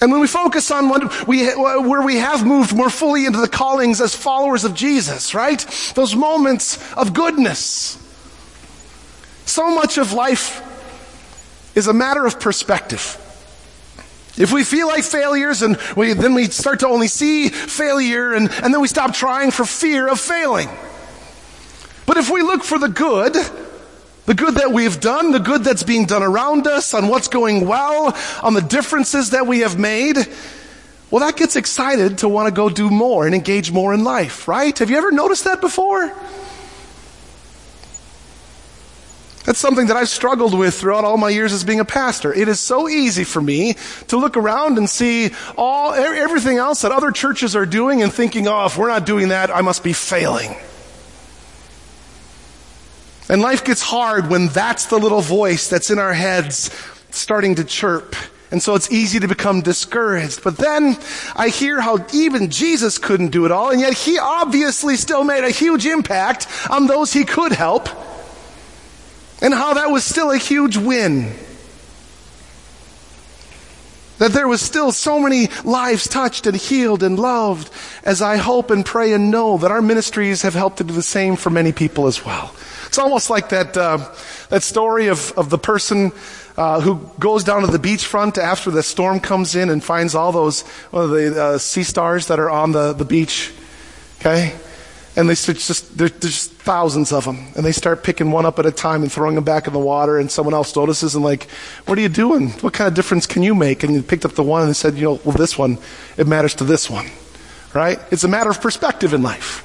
And 0.02 0.10
when 0.10 0.20
we 0.20 0.26
focus 0.26 0.72
on 0.72 0.88
what 0.88 1.28
we, 1.28 1.46
where 1.54 2.02
we 2.02 2.16
have 2.16 2.44
moved 2.44 2.74
more 2.74 2.90
fully 2.90 3.24
into 3.24 3.40
the 3.40 3.46
callings 3.46 4.00
as 4.00 4.16
followers 4.16 4.64
of 4.64 4.74
Jesus, 4.74 5.32
right? 5.32 5.64
Those 5.94 6.16
moments 6.16 6.92
of 6.94 7.14
goodness. 7.14 7.96
So 9.46 9.72
much 9.72 9.98
of 9.98 10.12
life 10.12 10.60
is 11.76 11.86
a 11.86 11.92
matter 11.92 12.26
of 12.26 12.40
perspective. 12.40 13.16
If 14.36 14.52
we 14.52 14.64
feel 14.64 14.88
like 14.88 15.04
failures 15.04 15.62
and 15.62 15.78
we, 15.96 16.14
then 16.14 16.34
we 16.34 16.46
start 16.46 16.80
to 16.80 16.88
only 16.88 17.06
see 17.06 17.48
failure 17.48 18.32
and, 18.32 18.50
and 18.50 18.74
then 18.74 18.80
we 18.80 18.88
stop 18.88 19.14
trying 19.14 19.52
for 19.52 19.64
fear 19.64 20.08
of 20.08 20.18
failing. 20.18 20.68
But 22.06 22.16
if 22.16 22.28
we 22.28 22.42
look 22.42 22.64
for 22.64 22.80
the 22.80 22.88
good, 22.88 23.36
the 24.26 24.34
good 24.34 24.54
that 24.56 24.72
we've 24.72 25.00
done, 25.00 25.32
the 25.32 25.40
good 25.40 25.64
that's 25.64 25.82
being 25.82 26.06
done 26.06 26.22
around 26.22 26.66
us, 26.66 26.94
on 26.94 27.08
what's 27.08 27.28
going 27.28 27.66
well, 27.66 28.16
on 28.42 28.54
the 28.54 28.60
differences 28.60 29.30
that 29.30 29.46
we 29.46 29.60
have 29.60 29.78
made, 29.78 30.16
well, 31.10 31.20
that 31.20 31.36
gets 31.36 31.56
excited 31.56 32.18
to 32.18 32.28
want 32.28 32.48
to 32.48 32.54
go 32.54 32.70
do 32.70 32.88
more 32.88 33.26
and 33.26 33.34
engage 33.34 33.70
more 33.70 33.92
in 33.92 34.04
life, 34.04 34.48
right? 34.48 34.76
Have 34.78 34.88
you 34.88 34.96
ever 34.96 35.10
noticed 35.10 35.44
that 35.44 35.60
before? 35.60 36.10
That's 39.44 39.58
something 39.58 39.88
that 39.88 39.96
I've 39.96 40.08
struggled 40.08 40.56
with 40.56 40.74
throughout 40.74 41.04
all 41.04 41.16
my 41.16 41.28
years 41.28 41.52
as 41.52 41.64
being 41.64 41.80
a 41.80 41.84
pastor. 41.84 42.32
It 42.32 42.46
is 42.46 42.60
so 42.60 42.88
easy 42.88 43.24
for 43.24 43.42
me 43.42 43.74
to 44.06 44.16
look 44.16 44.36
around 44.36 44.78
and 44.78 44.88
see 44.88 45.32
all, 45.58 45.92
everything 45.92 46.58
else 46.58 46.82
that 46.82 46.92
other 46.92 47.10
churches 47.10 47.56
are 47.56 47.66
doing 47.66 48.02
and 48.02 48.12
thinking, 48.12 48.46
oh, 48.46 48.66
if 48.66 48.78
we're 48.78 48.88
not 48.88 49.04
doing 49.04 49.28
that, 49.28 49.50
I 49.50 49.60
must 49.60 49.82
be 49.82 49.92
failing. 49.92 50.54
And 53.28 53.40
life 53.40 53.64
gets 53.64 53.82
hard 53.82 54.28
when 54.28 54.48
that's 54.48 54.86
the 54.86 54.98
little 54.98 55.20
voice 55.20 55.68
that's 55.68 55.90
in 55.90 55.98
our 55.98 56.12
heads 56.12 56.70
starting 57.10 57.54
to 57.56 57.64
chirp. 57.64 58.16
And 58.50 58.62
so 58.62 58.74
it's 58.74 58.92
easy 58.92 59.18
to 59.20 59.28
become 59.28 59.62
discouraged. 59.62 60.44
But 60.44 60.58
then 60.58 60.98
I 61.34 61.48
hear 61.48 61.80
how 61.80 62.04
even 62.12 62.50
Jesus 62.50 62.98
couldn't 62.98 63.30
do 63.30 63.46
it 63.46 63.50
all, 63.50 63.70
and 63.70 63.80
yet 63.80 63.94
he 63.94 64.18
obviously 64.18 64.96
still 64.96 65.24
made 65.24 65.44
a 65.44 65.50
huge 65.50 65.86
impact 65.86 66.46
on 66.68 66.86
those 66.86 67.12
he 67.12 67.24
could 67.24 67.52
help 67.52 67.88
and 69.40 69.52
how 69.52 69.74
that 69.74 69.90
was 69.90 70.04
still 70.04 70.30
a 70.30 70.36
huge 70.36 70.76
win. 70.76 71.34
That 74.18 74.32
there 74.32 74.46
was 74.46 74.60
still 74.60 74.92
so 74.92 75.18
many 75.18 75.48
lives 75.64 76.06
touched 76.06 76.46
and 76.46 76.56
healed 76.56 77.02
and 77.02 77.18
loved 77.18 77.70
as 78.04 78.22
I 78.22 78.36
hope 78.36 78.70
and 78.70 78.84
pray 78.84 79.12
and 79.14 79.30
know 79.30 79.56
that 79.58 79.70
our 79.70 79.82
ministries 79.82 80.42
have 80.42 80.54
helped 80.54 80.76
to 80.78 80.84
do 80.84 80.94
the 80.94 81.02
same 81.02 81.34
for 81.36 81.50
many 81.50 81.72
people 81.72 82.06
as 82.06 82.24
well. 82.24 82.54
It's 82.92 82.98
almost 82.98 83.30
like 83.30 83.48
that, 83.48 83.74
uh, 83.74 84.06
that 84.50 84.62
story 84.62 85.06
of, 85.06 85.32
of 85.32 85.48
the 85.48 85.56
person 85.56 86.12
uh, 86.58 86.78
who 86.82 87.00
goes 87.18 87.42
down 87.42 87.62
to 87.62 87.66
the 87.66 87.78
beachfront 87.78 88.36
after 88.36 88.70
the 88.70 88.82
storm 88.82 89.18
comes 89.18 89.54
in 89.54 89.70
and 89.70 89.82
finds 89.82 90.14
all 90.14 90.30
those 90.30 90.62
well, 90.92 91.08
the 91.08 91.42
uh, 91.42 91.56
sea 91.56 91.84
stars 91.84 92.26
that 92.26 92.38
are 92.38 92.50
on 92.50 92.72
the, 92.72 92.92
the 92.92 93.06
beach. 93.06 93.50
Okay? 94.20 94.54
And 95.16 95.26
they 95.26 95.34
just, 95.34 95.96
there's 95.96 96.10
just 96.10 96.52
thousands 96.52 97.12
of 97.12 97.24
them. 97.24 97.38
And 97.56 97.64
they 97.64 97.72
start 97.72 98.04
picking 98.04 98.30
one 98.30 98.44
up 98.44 98.58
at 98.58 98.66
a 98.66 98.70
time 98.70 99.00
and 99.00 99.10
throwing 99.10 99.36
them 99.36 99.44
back 99.44 99.66
in 99.66 99.72
the 99.72 99.78
water. 99.78 100.18
And 100.18 100.30
someone 100.30 100.52
else 100.52 100.76
notices 100.76 101.14
and 101.14 101.24
like, 101.24 101.48
what 101.86 101.96
are 101.96 102.02
you 102.02 102.10
doing? 102.10 102.50
What 102.60 102.74
kind 102.74 102.88
of 102.88 102.92
difference 102.92 103.26
can 103.26 103.42
you 103.42 103.54
make? 103.54 103.84
And 103.84 103.94
you 103.94 104.02
picked 104.02 104.26
up 104.26 104.32
the 104.32 104.42
one 104.42 104.64
and 104.64 104.76
said, 104.76 104.96
you 104.96 105.04
know, 105.04 105.20
well, 105.24 105.34
this 105.34 105.56
one, 105.56 105.78
it 106.18 106.26
matters 106.26 106.56
to 106.56 106.64
this 106.64 106.90
one. 106.90 107.06
Right? 107.72 107.98
It's 108.10 108.24
a 108.24 108.28
matter 108.28 108.50
of 108.50 108.60
perspective 108.60 109.14
in 109.14 109.22
life. 109.22 109.61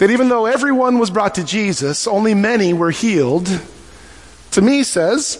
That 0.00 0.10
even 0.10 0.30
though 0.30 0.46
everyone 0.46 0.98
was 0.98 1.10
brought 1.10 1.34
to 1.34 1.44
Jesus, 1.44 2.06
only 2.06 2.32
many 2.32 2.72
were 2.72 2.90
healed, 2.90 3.60
to 4.52 4.62
me 4.62 4.82
says, 4.82 5.36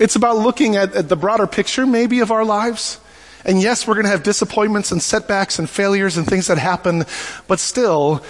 it's 0.00 0.16
about 0.16 0.38
looking 0.38 0.74
at, 0.74 0.96
at 0.96 1.08
the 1.08 1.14
broader 1.14 1.46
picture 1.46 1.86
maybe 1.86 2.18
of 2.18 2.32
our 2.32 2.44
lives. 2.44 2.98
And 3.44 3.62
yes, 3.62 3.86
we're 3.86 3.94
going 3.94 4.06
to 4.06 4.10
have 4.10 4.24
disappointments 4.24 4.90
and 4.90 5.00
setbacks 5.00 5.60
and 5.60 5.70
failures 5.70 6.16
and 6.16 6.26
things 6.26 6.48
that 6.48 6.58
happen, 6.58 7.04
but 7.46 7.60
still 7.60 8.20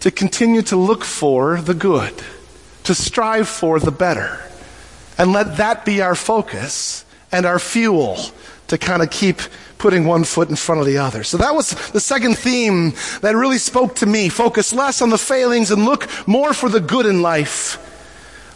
to 0.00 0.10
continue 0.10 0.62
to 0.62 0.76
look 0.76 1.04
for 1.04 1.60
the 1.60 1.74
good, 1.74 2.20
to 2.82 2.96
strive 2.96 3.48
for 3.48 3.78
the 3.78 3.92
better, 3.92 4.40
And 5.16 5.32
let 5.32 5.58
that 5.58 5.84
be 5.84 6.02
our 6.02 6.16
focus 6.16 7.04
and 7.30 7.46
our 7.46 7.60
fuel 7.60 8.18
to 8.66 8.76
kind 8.76 9.02
of 9.02 9.10
keep 9.10 9.40
putting 9.82 10.04
one 10.04 10.22
foot 10.22 10.48
in 10.48 10.54
front 10.54 10.80
of 10.80 10.86
the 10.86 10.96
other. 10.96 11.24
So 11.24 11.36
that 11.38 11.56
was 11.56 11.70
the 11.90 12.00
second 12.00 12.38
theme 12.38 12.94
that 13.20 13.34
really 13.34 13.58
spoke 13.58 13.96
to 13.96 14.06
me. 14.06 14.28
Focus 14.28 14.72
less 14.72 15.02
on 15.02 15.10
the 15.10 15.18
failings 15.18 15.72
and 15.72 15.84
look 15.84 16.08
more 16.26 16.54
for 16.54 16.68
the 16.68 16.78
good 16.78 17.04
in 17.04 17.20
life. 17.20 17.78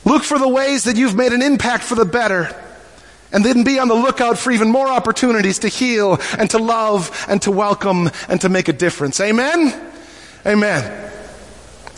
Look 0.05 0.23
for 0.23 0.39
the 0.39 0.49
ways 0.49 0.85
that 0.85 0.97
you've 0.97 1.17
made 1.17 1.33
an 1.33 1.43
impact 1.43 1.83
for 1.83 1.97
the 1.97 2.05
better. 2.05 2.55
And 3.33 3.45
then 3.45 3.65
be 3.65 3.81
on 3.81 3.89
the 3.89 3.95
lookout 3.95 4.39
for 4.39 4.53
even 4.53 4.71
more 4.71 4.87
opportunities 4.87 5.59
to 5.59 5.69
heal 5.69 6.21
and 6.39 6.49
to 6.51 6.59
love 6.59 7.27
and 7.29 7.43
to 7.43 7.51
welcome 7.51 8.09
and 8.29 8.41
to 8.43 8.49
make 8.49 8.69
a 8.69 8.73
difference. 8.73 9.19
Amen? 9.19 9.93
Amen. 10.47 11.13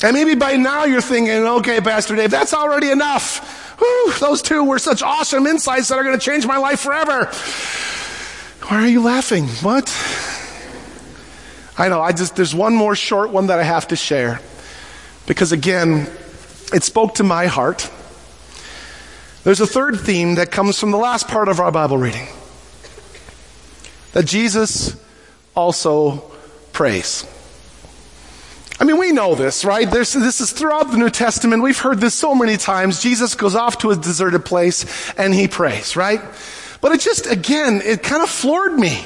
And 0.03 0.15
maybe 0.15 0.37
by 0.37 0.57
now 0.57 0.85
you're 0.85 1.03
thinking, 1.03 1.47
okay, 1.59 1.83
Pastor 1.83 2.17
Dave, 2.17 2.31
that's 2.31 2.55
already 2.55 2.91
enough. 2.91 3.77
Whew, 3.79 4.15
those 4.21 4.41
two 4.41 4.65
were 4.65 4.79
such 4.79 5.03
awesome 5.03 5.47
insights 5.47 5.89
that 5.89 5.99
are 5.99 6.03
going 6.03 6.19
to 6.19 6.25
change 6.25 6.47
my 6.47 6.57
life 6.57 6.81
forever. 6.81 7.31
Why 8.69 8.85
are 8.85 8.89
you 8.89 9.03
laughing? 9.03 9.47
What? 9.63 9.89
I 11.79 11.89
know, 11.89 12.03
I 12.03 12.13
just, 12.13 12.37
there's 12.37 12.55
one 12.55 12.75
more 12.75 12.95
short 12.95 13.31
one 13.31 13.47
that 13.47 13.59
I 13.59 13.63
have 13.63 13.89
to 13.89 13.97
share. 13.97 14.43
Because 15.27 15.53
again, 15.53 16.07
it 16.75 16.83
spoke 16.83 17.15
to 17.15 17.25
my 17.25 17.47
heart. 17.47 17.91
There's 19.43 19.63
a 19.63 19.67
third 19.67 19.99
theme 20.01 20.35
that 20.35 20.51
comes 20.51 20.79
from 20.79 20.91
the 20.91 20.99
last 20.99 21.29
part 21.29 21.49
of 21.49 21.61
our 21.61 21.73
Bible 21.73 21.97
reading. 21.97 22.27
That 24.13 24.27
Jesus 24.27 25.03
also 25.57 26.31
prays. 26.75 27.27
I 28.79 28.85
mean, 28.85 28.99
we 28.99 29.13
know 29.13 29.35
this, 29.35 29.65
right? 29.65 29.91
There's, 29.91 30.13
this 30.13 30.43
is 30.43 30.53
throughout 30.53 30.91
the 30.91 30.99
New 30.99 31.09
Testament. 31.09 31.63
We've 31.63 31.79
heard 31.79 32.01
this 32.01 32.15
so 32.15 32.35
many 32.35 32.59
times. 32.59 33.03
Jesus 33.03 33.35
goes 33.35 33.55
off 33.55 33.79
to 33.79 33.93
a 33.93 33.97
deserted 33.97 34.45
place 34.45 35.11
and 35.17 35.33
he 35.33 35.49
prays, 35.49 35.97
right? 35.97 36.21
But 36.81 36.93
it 36.93 37.01
just, 37.01 37.27
again, 37.27 37.81
it 37.85 38.03
kind 38.03 38.23
of 38.23 38.31
floored 38.31 38.79
me. 38.79 39.05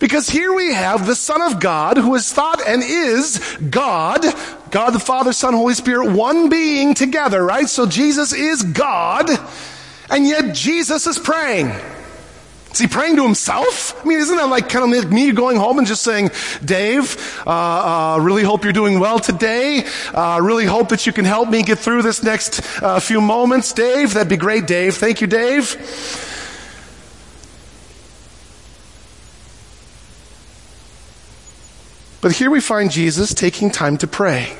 Because 0.00 0.28
here 0.28 0.52
we 0.52 0.74
have 0.74 1.06
the 1.06 1.14
Son 1.14 1.40
of 1.40 1.60
God 1.60 1.96
who 1.96 2.14
is 2.14 2.30
thought 2.32 2.60
and 2.66 2.82
is 2.82 3.38
God, 3.70 4.22
God 4.70 4.90
the 4.90 4.98
Father, 4.98 5.32
Son, 5.32 5.54
Holy 5.54 5.74
Spirit, 5.74 6.12
one 6.12 6.48
being 6.48 6.94
together, 6.94 7.44
right? 7.44 7.68
So 7.68 7.86
Jesus 7.86 8.32
is 8.32 8.62
God, 8.62 9.30
and 10.10 10.26
yet 10.26 10.54
Jesus 10.54 11.06
is 11.06 11.18
praying. 11.18 11.72
Is 12.72 12.80
he 12.80 12.88
praying 12.88 13.16
to 13.16 13.22
himself? 13.22 13.98
I 14.04 14.08
mean, 14.08 14.18
isn't 14.18 14.36
that 14.36 14.48
like 14.48 14.68
kind 14.68 14.92
of 14.92 15.04
like 15.04 15.12
me 15.12 15.30
going 15.30 15.56
home 15.56 15.78
and 15.78 15.86
just 15.86 16.02
saying, 16.02 16.30
Dave, 16.64 17.40
uh, 17.46 17.50
uh, 18.16 18.18
really 18.20 18.42
hope 18.42 18.64
you're 18.64 18.72
doing 18.72 18.98
well 18.98 19.20
today. 19.20 19.86
Uh, 20.12 20.40
really 20.42 20.66
hope 20.66 20.88
that 20.88 21.06
you 21.06 21.12
can 21.12 21.24
help 21.24 21.48
me 21.48 21.62
get 21.62 21.78
through 21.78 22.02
this 22.02 22.24
next 22.24 22.60
uh, 22.82 22.98
few 22.98 23.20
moments. 23.20 23.72
Dave, 23.72 24.14
that'd 24.14 24.28
be 24.28 24.36
great, 24.36 24.66
Dave. 24.66 24.96
Thank 24.96 25.20
you, 25.20 25.28
Dave. 25.28 26.32
But 32.24 32.32
here 32.32 32.50
we 32.50 32.62
find 32.62 32.90
Jesus 32.90 33.34
taking 33.34 33.70
time 33.70 33.98
to 33.98 34.06
pray, 34.06 34.56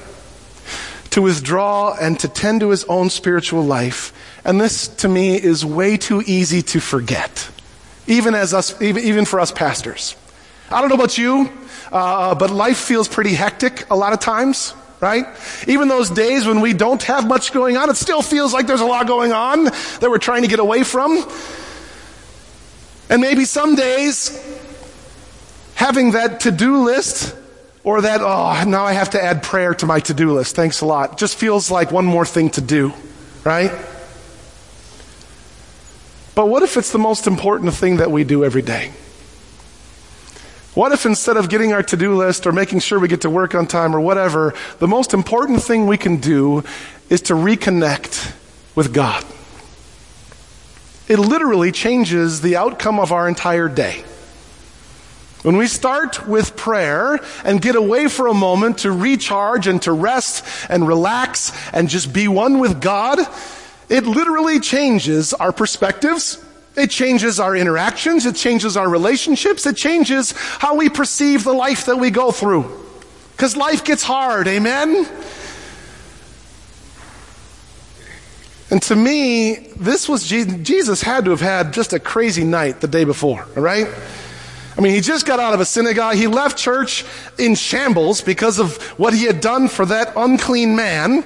to 1.13 1.23
withdraw 1.23 1.97
and 1.99 2.21
to 2.21 2.29
tend 2.29 2.61
to 2.61 2.69
his 2.69 2.85
own 2.85 3.09
spiritual 3.09 3.63
life. 3.63 4.13
And 4.45 4.61
this 4.61 4.87
to 4.87 5.09
me 5.09 5.43
is 5.43 5.65
way 5.65 5.97
too 5.97 6.23
easy 6.27 6.61
to 6.61 6.79
forget. 6.79 7.49
Even 8.07 8.35
as 8.35 8.53
us, 8.53 8.79
even, 8.83 9.03
even 9.05 9.25
for 9.25 9.41
us 9.41 9.51
pastors. 9.51 10.15
I 10.71 10.83
don't 10.83 10.91
know 10.91 10.97
about 10.97 11.17
you, 11.17 11.51
uh, 11.91 12.35
but 12.35 12.51
life 12.51 12.77
feels 12.77 13.09
pretty 13.09 13.33
hectic 13.33 13.89
a 13.91 13.97
lot 13.97 14.13
of 14.13 14.21
times 14.21 14.75
right? 15.01 15.27
Even 15.67 15.89
those 15.89 16.09
days 16.09 16.47
when 16.47 16.61
we 16.61 16.73
don't 16.73 17.03
have 17.03 17.27
much 17.27 17.53
going 17.53 17.77
on, 17.77 17.91
it 17.91 17.97
still 17.97 18.23
feels 18.23 18.55
like 18.55 18.67
there's 18.67 18.81
a 18.81 18.87
lot 18.87 19.07
going 19.07 19.33
on 19.33 19.65
that 19.65 20.09
we're 20.09 20.19
trying 20.19 20.43
to 20.43 20.49
get 20.49 20.61
away 20.61 20.83
from. 20.83 21.23
And 23.11 23.21
maybe 23.21 23.45
some 23.45 23.75
days, 23.75 24.31
having 25.75 26.13
that 26.13 26.41
to 26.41 26.51
do 26.51 26.85
list 26.85 27.37
or 27.85 28.01
that, 28.01 28.23
oh, 28.23 28.65
now 28.67 28.85
I 28.85 28.95
have 28.95 29.11
to 29.11 29.23
add 29.23 29.43
prayer 29.43 29.75
to 29.75 29.87
my 29.87 30.01
to 30.01 30.15
do 30.15 30.33
list. 30.33 30.57
Thanks 30.57 30.81
a 30.81 30.87
lot. 30.87 31.19
Just 31.19 31.37
feels 31.37 31.71
like 31.71 31.93
one 31.93 32.07
more 32.07 32.25
thing 32.25 32.51
to 32.51 32.63
do, 32.63 32.95
right? 33.45 33.71
But 36.35 36.49
what 36.49 36.63
if 36.63 36.77
it's 36.77 36.91
the 36.91 36.99
most 36.99 37.27
important 37.27 37.75
thing 37.75 37.99
that 37.99 38.11
we 38.11 38.25
do 38.25 38.45
every 38.45 38.63
day? 38.63 38.93
What 40.75 40.91
if 40.91 41.07
instead 41.07 41.37
of 41.37 41.49
getting 41.49 41.73
our 41.73 41.85
to 41.85 41.97
do 41.97 42.17
list 42.17 42.47
or 42.47 42.53
making 42.53 42.81
sure 42.81 42.99
we 42.99 43.07
get 43.07 43.21
to 43.21 43.31
work 43.31 43.55
on 43.55 43.67
time 43.69 43.95
or 43.95 44.01
whatever, 44.01 44.55
the 44.81 44.89
most 44.89 45.15
important 45.15 45.63
thing 45.63 45.87
we 45.87 45.97
can 45.97 46.17
do 46.17 46.65
is 47.09 47.21
to 47.23 47.35
reconnect 47.35 48.35
with 48.75 48.93
God? 48.93 49.25
It 51.07 51.19
literally 51.19 51.71
changes 51.71 52.41
the 52.41 52.57
outcome 52.57 52.99
of 52.99 53.13
our 53.13 53.29
entire 53.29 53.69
day. 53.69 54.03
When 55.45 55.59
we 55.59 55.67
start 55.67 56.27
with 56.27 56.57
prayer 56.57 57.21
and 57.45 57.61
get 57.61 57.77
away 57.77 58.09
for 58.09 58.29
a 58.29 58.35
moment 58.35 58.79
to 58.79 58.91
recharge 58.91 59.67
and 59.67 59.81
to 59.83 59.93
rest 59.93 60.43
and 60.71 60.89
relax 60.89 61.53
and 61.75 61.87
just 61.87 62.15
be 62.15 62.29
one 62.29 62.61
with 62.61 62.81
God, 62.81 63.19
it 63.91 64.07
literally 64.07 64.59
changes 64.59 65.35
our 65.35 65.53
perspectives. 65.53 66.43
It 66.77 66.89
changes 66.89 67.39
our 67.41 67.55
interactions. 67.55 68.25
It 68.25 68.37
changes 68.37 68.75
our 68.79 68.89
relationships. 68.89 69.67
It 69.67 69.77
changes 69.77 70.33
how 70.33 70.77
we 70.77 70.89
perceive 70.89 71.45
the 71.45 71.53
life 71.53 71.85
that 71.85 71.97
we 71.97 72.11
go 72.11 72.31
through. 72.31 72.65
Because 73.33 73.55
life 73.55 73.85
gets 73.85 74.03
hard, 74.03 74.49
amen? 74.49 75.07
And 78.71 78.81
to 78.85 78.97
me, 78.97 79.57
this 79.77 80.09
was 80.09 80.27
Jesus 80.27 81.03
had 81.03 81.27
to 81.27 81.33
have 81.33 81.43
had 81.43 81.75
just 81.75 81.93
a 81.93 82.01
crazy 82.01 82.45
night 82.45 82.81
the 82.81 82.89
day 82.89 83.05
before, 83.05 83.47
all 83.55 83.63
right? 83.63 83.89
I 84.77 84.81
mean, 84.81 84.95
he 84.95 85.01
just 85.01 85.25
got 85.25 85.39
out 85.39 85.55
of 85.55 85.61
a 85.61 85.65
synagogue. 85.65 86.17
He 86.17 86.27
left 86.27 86.59
church 86.59 87.05
in 87.39 87.55
shambles 87.55 88.21
because 88.21 88.59
of 88.59 88.77
what 88.99 89.15
he 89.15 89.25
had 89.25 89.41
done 89.41 89.69
for 89.69 89.87
that 89.87 90.13
unclean 90.17 90.75
man 90.75 91.25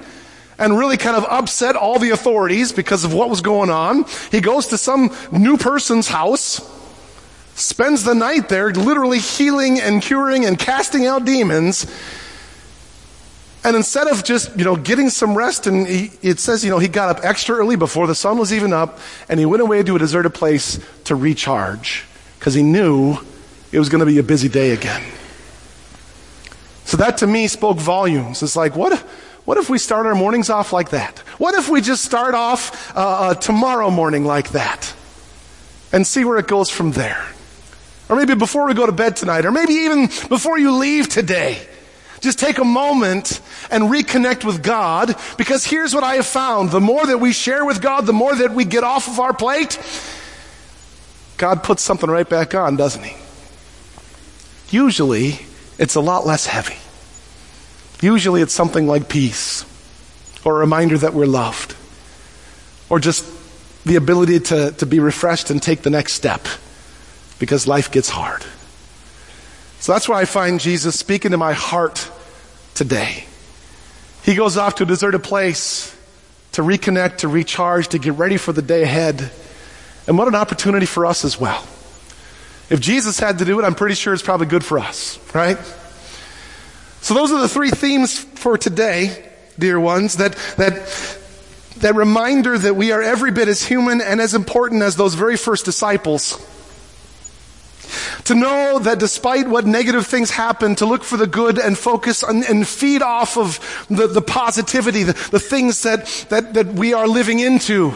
and 0.59 0.77
really 0.77 0.97
kind 0.97 1.17
of 1.17 1.25
upset 1.25 1.77
all 1.77 1.99
the 1.99 2.11
authorities 2.11 2.73
because 2.73 3.05
of 3.05 3.15
what 3.15 3.31
was 3.31 3.41
going 3.41 3.71
on. 3.71 4.05
He 4.31 4.41
goes 4.41 4.67
to 4.67 4.79
some 4.79 5.15
new 5.33 5.57
person's 5.57 6.09
house, 6.09 6.61
spends 7.55 8.05
the 8.05 8.15
night 8.15 8.49
there, 8.49 8.73
literally 8.73 9.19
healing 9.19 9.81
and 9.81 10.03
curing 10.03 10.45
and 10.45 10.59
casting 10.59 11.07
out 11.07 11.25
demons. 11.25 11.87
And 13.65 13.77
instead 13.77 14.09
of 14.09 14.25
just, 14.25 14.57
you 14.59 14.65
know, 14.65 14.77
getting 14.77 15.11
some 15.11 15.37
rest, 15.37 15.67
and 15.67 15.87
he, 15.87 16.11
it 16.23 16.39
says, 16.39 16.65
you 16.65 16.71
know, 16.71 16.79
he 16.79 16.89
got 16.89 17.17
up 17.17 17.25
extra 17.25 17.57
early 17.57 17.77
before 17.77 18.07
the 18.07 18.15
sun 18.15 18.39
was 18.39 18.53
even 18.53 18.73
up, 18.73 18.99
and 19.29 19.41
he 19.41 19.47
went 19.47 19.63
away 19.63 19.83
to 19.83 19.97
a 19.97 19.99
deserted 19.99 20.31
place 20.31 20.79
to 21.05 21.15
recharge 21.15 22.05
because 22.39 22.55
he 22.55 22.63
knew 22.63 23.19
it 23.71 23.79
was 23.79 23.89
going 23.89 24.01
to 24.01 24.07
be 24.07 24.19
a 24.19 24.23
busy 24.23 24.49
day 24.49 24.71
again. 24.71 25.03
So 26.85 26.97
that 26.97 27.19
to 27.19 27.27
me 27.27 27.49
spoke 27.49 27.77
volumes. 27.77 28.43
It's 28.43 28.57
like, 28.57 28.75
what, 28.75 28.99
what 29.45 29.59
if 29.59 29.69
we 29.69 29.79
start 29.79 30.07
our 30.07 30.15
mornings 30.15 30.49
off 30.49 30.73
like 30.73 30.91
that? 30.91 31.19
What 31.37 31.55
if 31.55 31.69
we 31.69 31.81
just 31.81 32.05
start 32.05 32.35
off 32.35 32.97
uh, 32.97 33.01
uh, 33.01 33.35
tomorrow 33.35 33.91
morning 33.91 34.25
like 34.25 34.51
that? 34.51 34.95
And 35.93 36.07
see 36.07 36.25
where 36.25 36.39
it 36.39 36.47
goes 36.47 36.71
from 36.71 36.93
there. 36.93 37.27
Or 38.09 38.17
maybe 38.17 38.35
before 38.35 38.67
we 38.67 38.75
go 38.75 38.87
to 38.87 38.93
bed 38.93 39.17
tonight, 39.17 39.45
or 39.45 39.51
maybe 39.51 39.75
even 39.75 40.07
before 40.29 40.59
you 40.59 40.73
leave 40.73 41.09
today. 41.09 41.67
Just 42.21 42.39
take 42.39 42.59
a 42.59 42.65
moment 42.65 43.41
and 43.71 43.85
reconnect 43.85 44.45
with 44.45 44.63
God 44.63 45.15
because 45.37 45.65
here's 45.65 45.95
what 45.95 46.05
I 46.05 46.15
have 46.15 46.27
found. 46.27 46.71
The 46.71 46.81
more 46.81 47.07
that 47.07 47.19
we 47.19 47.33
share 47.33 47.65
with 47.65 47.81
God, 47.81 48.07
the 48.07 48.13
more 48.13 48.35
that 48.35 48.53
we 48.53 48.65
get 48.65 48.83
off 48.83 49.09
of 49.09 49.21
our 49.21 49.33
plate, 49.33 49.79
God 51.37 51.63
puts 51.63 51.83
something 51.83 52.11
right 52.11 52.29
back 52.29 52.55
on, 52.55 52.77
doesn't 52.77 53.05
He? 53.05 53.28
Usually, 54.71 55.41
it's 55.79 55.95
a 55.95 56.01
lot 56.01 56.27
less 56.27 56.47
heavy. 56.47 56.77
Usually, 58.01 58.43
it's 58.43 58.53
something 58.53 58.87
like 58.87 59.09
peace, 59.09 59.65
or 60.45 60.57
a 60.57 60.61
reminder 60.61 60.99
that 60.99 61.15
we're 61.15 61.27
loved, 61.27 61.75
or 62.89 62.99
just 62.99 63.25
the 63.85 63.97
ability 63.97 64.41
to, 64.41 64.73
to 64.73 64.87
be 64.87 65.01
refreshed 65.01 65.51
and 65.51 65.63
take 65.63 65.83
the 65.83 65.91
next 65.91 66.13
step 66.13 66.47
because 67.39 67.67
life 67.67 67.91
gets 67.91 68.09
hard. 68.09 68.45
So 69.81 69.93
that's 69.93 70.09
why 70.09 70.21
I 70.21 70.25
find 70.25 70.61
Jesus 70.61 70.99
speaking 70.99 71.31
to 71.31 71.39
my 71.39 71.53
heart 71.53 72.11
today. 72.75 73.25
He 74.25 74.35
goes 74.35 74.57
off 74.57 74.77
to 74.77 74.83
a 74.83 74.87
deserted 74.87 75.23
place 75.23 75.97
to 76.53 76.63
reconnect, 76.63 77.19
to 77.19 77.29
recharge, 77.29 77.89
to 77.89 77.99
get 77.99 78.15
ready 78.15 78.37
for 78.37 78.53
the 78.53 78.63
day 78.63 78.83
ahead. 78.83 79.31
And 80.07 80.19
what 80.19 80.29
an 80.29 80.35
opportunity 80.35 80.87
for 80.87 81.07
us 81.07 81.25
as 81.25 81.41
well. 81.41 81.65
If 82.71 82.81
Jesus 82.81 83.19
had 83.19 83.39
to 83.39 83.45
do 83.45 83.59
it, 83.61 83.65
I'm 83.65 83.75
pretty 83.75 83.95
sure 83.95 84.13
it's 84.13 84.23
probably 84.23 84.47
good 84.47 84.65
for 84.65 84.79
us, 84.79 85.19
right? 85.35 85.59
So 87.01 87.15
those 87.15 87.33
are 87.33 87.41
the 87.41 87.49
three 87.49 87.71
themes 87.71 88.19
for 88.19 88.59
today, 88.59 89.31
dear 89.59 89.81
ones, 89.81 90.17
that, 90.17 90.35
that, 90.57 91.19
that 91.79 91.95
reminder 91.95 92.59
that 92.59 92.75
we 92.75 92.93
are 92.93 93.01
every 93.01 93.31
bit 93.31 93.49
as 93.49 93.65
human 93.65 94.01
and 94.01 94.21
as 94.21 94.35
important 94.35 94.83
as 94.83 94.97
those 94.97 95.15
very 95.15 95.37
first 95.37 95.65
disciples. 95.65 96.37
To 98.25 98.35
know 98.35 98.79
that 98.81 98.99
despite 98.99 99.49
what 99.49 99.65
negative 99.65 100.07
things 100.07 100.31
happen, 100.31 100.75
to 100.75 100.85
look 100.85 101.03
for 101.03 101.17
the 101.17 101.27
good 101.27 101.59
and 101.59 101.79
focus 101.79 102.23
on, 102.23 102.45
and 102.45 102.69
feed 102.69 103.01
off 103.01 103.39
of 103.39 103.87
the, 103.89 104.07
the 104.07 104.21
positivity, 104.21 105.05
the, 105.05 105.15
the 105.31 105.41
things 105.41 105.85
that, 105.85 106.07
that, 106.29 106.53
that 106.53 106.67
we 106.67 106.93
are 106.93 107.09
living 107.09 107.39
into. 107.39 107.95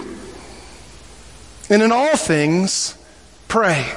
And 1.69 1.83
in 1.83 1.93
all 1.93 2.17
things, 2.17 2.97
pray. 3.49 3.93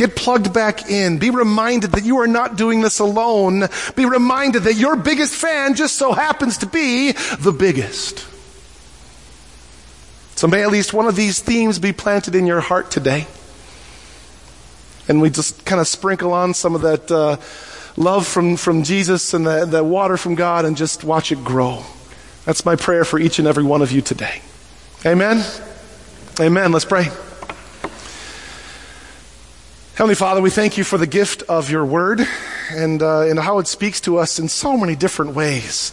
Get 0.00 0.16
plugged 0.16 0.54
back 0.54 0.90
in. 0.90 1.18
Be 1.18 1.28
reminded 1.28 1.92
that 1.92 2.04
you 2.04 2.20
are 2.20 2.26
not 2.26 2.56
doing 2.56 2.80
this 2.80 3.00
alone. 3.00 3.64
Be 3.96 4.06
reminded 4.06 4.62
that 4.62 4.76
your 4.76 4.96
biggest 4.96 5.34
fan 5.34 5.74
just 5.74 5.96
so 5.96 6.14
happens 6.14 6.56
to 6.56 6.66
be 6.66 7.12
the 7.38 7.52
biggest. 7.52 8.26
So 10.36 10.48
may 10.48 10.62
at 10.62 10.70
least 10.70 10.94
one 10.94 11.06
of 11.06 11.16
these 11.16 11.40
themes 11.40 11.78
be 11.78 11.92
planted 11.92 12.34
in 12.34 12.46
your 12.46 12.62
heart 12.62 12.90
today. 12.90 13.26
And 15.06 15.20
we 15.20 15.28
just 15.28 15.66
kind 15.66 15.82
of 15.82 15.86
sprinkle 15.86 16.32
on 16.32 16.54
some 16.54 16.74
of 16.74 16.80
that 16.80 17.10
uh, 17.10 17.36
love 18.00 18.26
from, 18.26 18.56
from 18.56 18.84
Jesus 18.84 19.34
and 19.34 19.46
the 19.46 19.84
water 19.84 20.16
from 20.16 20.34
God 20.34 20.64
and 20.64 20.78
just 20.78 21.04
watch 21.04 21.30
it 21.30 21.44
grow. 21.44 21.84
That's 22.46 22.64
my 22.64 22.74
prayer 22.74 23.04
for 23.04 23.18
each 23.18 23.38
and 23.38 23.46
every 23.46 23.64
one 23.64 23.82
of 23.82 23.92
you 23.92 24.00
today. 24.00 24.40
Amen. 25.04 25.44
Amen. 26.40 26.72
Let's 26.72 26.86
pray. 26.86 27.08
Heavenly 30.00 30.14
Father, 30.14 30.40
we 30.40 30.48
thank 30.48 30.78
you 30.78 30.84
for 30.84 30.96
the 30.96 31.06
gift 31.06 31.42
of 31.42 31.70
your 31.70 31.84
word 31.84 32.26
and, 32.70 33.02
uh, 33.02 33.20
and 33.20 33.38
how 33.38 33.58
it 33.58 33.66
speaks 33.66 34.00
to 34.00 34.16
us 34.16 34.38
in 34.38 34.48
so 34.48 34.78
many 34.78 34.96
different 34.96 35.34
ways. 35.34 35.92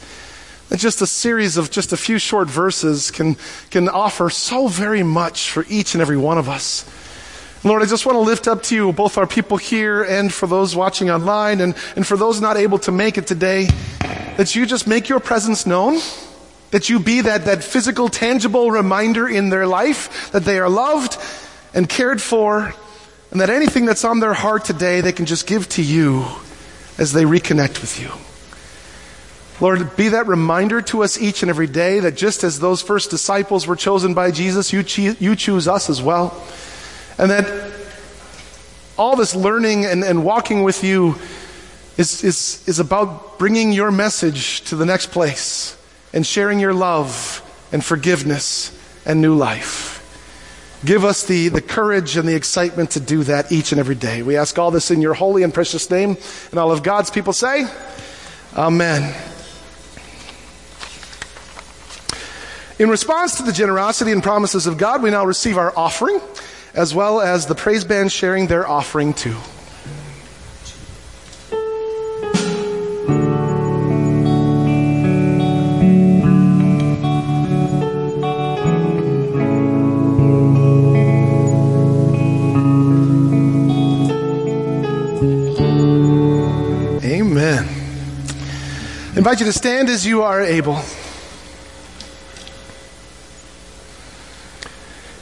That 0.69 0.79
just 0.79 1.01
a 1.01 1.05
series 1.05 1.57
of 1.57 1.71
just 1.71 1.91
a 1.91 1.97
few 1.97 2.17
short 2.17 2.47
verses 2.47 3.11
can, 3.11 3.35
can 3.69 3.89
offer 3.89 4.29
so 4.29 4.69
very 4.69 5.03
much 5.03 5.51
for 5.51 5.65
each 5.67 5.93
and 5.93 6.01
every 6.01 6.15
one 6.15 6.37
of 6.37 6.47
us. 6.47 6.89
Lord, 7.65 7.83
I 7.83 7.85
just 7.85 8.05
want 8.05 8.15
to 8.15 8.21
lift 8.21 8.47
up 8.47 8.63
to 8.63 8.75
you 8.75 8.93
both 8.93 9.17
our 9.17 9.27
people 9.27 9.57
here 9.57 10.03
and 10.03 10.33
for 10.33 10.47
those 10.47 10.73
watching 10.73 11.09
online 11.09 11.59
and, 11.59 11.75
and 11.97 12.07
for 12.07 12.15
those 12.15 12.39
not 12.39 12.55
able 12.55 12.79
to 12.79 12.93
make 12.93 13.17
it 13.17 13.27
today, 13.27 13.67
that 14.37 14.55
you 14.55 14.65
just 14.65 14.87
make 14.87 15.09
your 15.09 15.19
presence 15.19 15.65
known, 15.65 15.99
that 16.71 16.87
you 16.87 16.99
be 16.99 17.19
that, 17.19 17.43
that 17.43 17.61
physical, 17.61 18.07
tangible 18.07 18.71
reminder 18.71 19.27
in 19.27 19.49
their 19.49 19.67
life 19.67 20.31
that 20.31 20.45
they 20.45 20.59
are 20.59 20.69
loved 20.69 21.17
and 21.73 21.89
cared 21.89 22.21
for 22.21 22.73
and 23.31 23.41
that 23.41 23.49
anything 23.49 23.85
that's 23.85 24.05
on 24.05 24.19
their 24.19 24.33
heart 24.33 24.65
today, 24.65 25.01
they 25.01 25.11
can 25.11 25.25
just 25.25 25.47
give 25.47 25.67
to 25.69 25.81
you 25.81 26.25
as 26.97 27.13
they 27.13 27.23
reconnect 27.23 27.81
with 27.81 27.99
you. 27.99 28.11
Lord, 29.59 29.95
be 29.95 30.09
that 30.09 30.27
reminder 30.27 30.81
to 30.83 31.03
us 31.03 31.19
each 31.19 31.41
and 31.41 31.49
every 31.49 31.67
day 31.67 31.99
that 31.99 32.15
just 32.15 32.43
as 32.43 32.59
those 32.59 32.81
first 32.81 33.09
disciples 33.09 33.65
were 33.65 33.75
chosen 33.75 34.13
by 34.13 34.31
Jesus, 34.31 34.71
you, 34.71 34.83
cho- 34.83 35.15
you 35.19 35.35
choose 35.35 35.67
us 35.67 35.89
as 35.89 36.01
well. 36.01 36.41
And 37.17 37.31
that 37.31 37.73
all 38.97 39.15
this 39.15 39.35
learning 39.35 39.85
and, 39.85 40.03
and 40.03 40.23
walking 40.23 40.63
with 40.63 40.83
you 40.83 41.15
is, 41.97 42.23
is, 42.23 42.67
is 42.67 42.79
about 42.79 43.39
bringing 43.39 43.71
your 43.71 43.91
message 43.91 44.61
to 44.61 44.75
the 44.75 44.85
next 44.85 45.07
place 45.07 45.75
and 46.13 46.25
sharing 46.25 46.59
your 46.59 46.73
love 46.73 47.43
and 47.71 47.83
forgiveness 47.83 48.71
and 49.05 49.21
new 49.21 49.35
life. 49.35 49.96
Give 50.85 51.03
us 51.03 51.25
the, 51.25 51.49
the 51.49 51.61
courage 51.61 52.17
and 52.17 52.29
the 52.29 52.35
excitement 52.35 52.91
to 52.91 52.99
do 52.99 53.23
that 53.23 53.51
each 53.51 53.71
and 53.71 53.79
every 53.79 53.95
day. 53.95 54.21
We 54.21 54.37
ask 54.37 54.59
all 54.59 54.69
this 54.69 54.91
in 54.91 55.01
your 55.01 55.15
holy 55.15 55.43
and 55.43 55.53
precious 55.53 55.89
name. 55.89 56.17
And 56.51 56.59
all 56.59 56.71
of 56.71 56.83
God's 56.83 57.09
people 57.09 57.33
say, 57.33 57.65
Amen. 58.55 59.15
In 62.79 62.89
response 62.89 63.37
to 63.37 63.43
the 63.43 63.51
generosity 63.51 64.11
and 64.11 64.21
promises 64.21 64.67
of 64.67 64.77
God, 64.77 65.01
we 65.01 65.09
now 65.09 65.25
receive 65.25 65.57
our 65.57 65.75
offering, 65.75 66.21
as 66.75 66.93
well 66.93 67.21
as 67.21 67.47
the 67.47 67.55
praise 67.55 67.83
band 67.83 68.11
sharing 68.11 68.45
their 68.45 68.67
offering 68.67 69.15
too. 69.15 69.35
Invite 89.27 89.41
you 89.41 89.45
to 89.45 89.51
stand 89.51 89.89
as 89.89 90.05
you 90.05 90.23
are 90.23 90.41
able. 90.41 90.81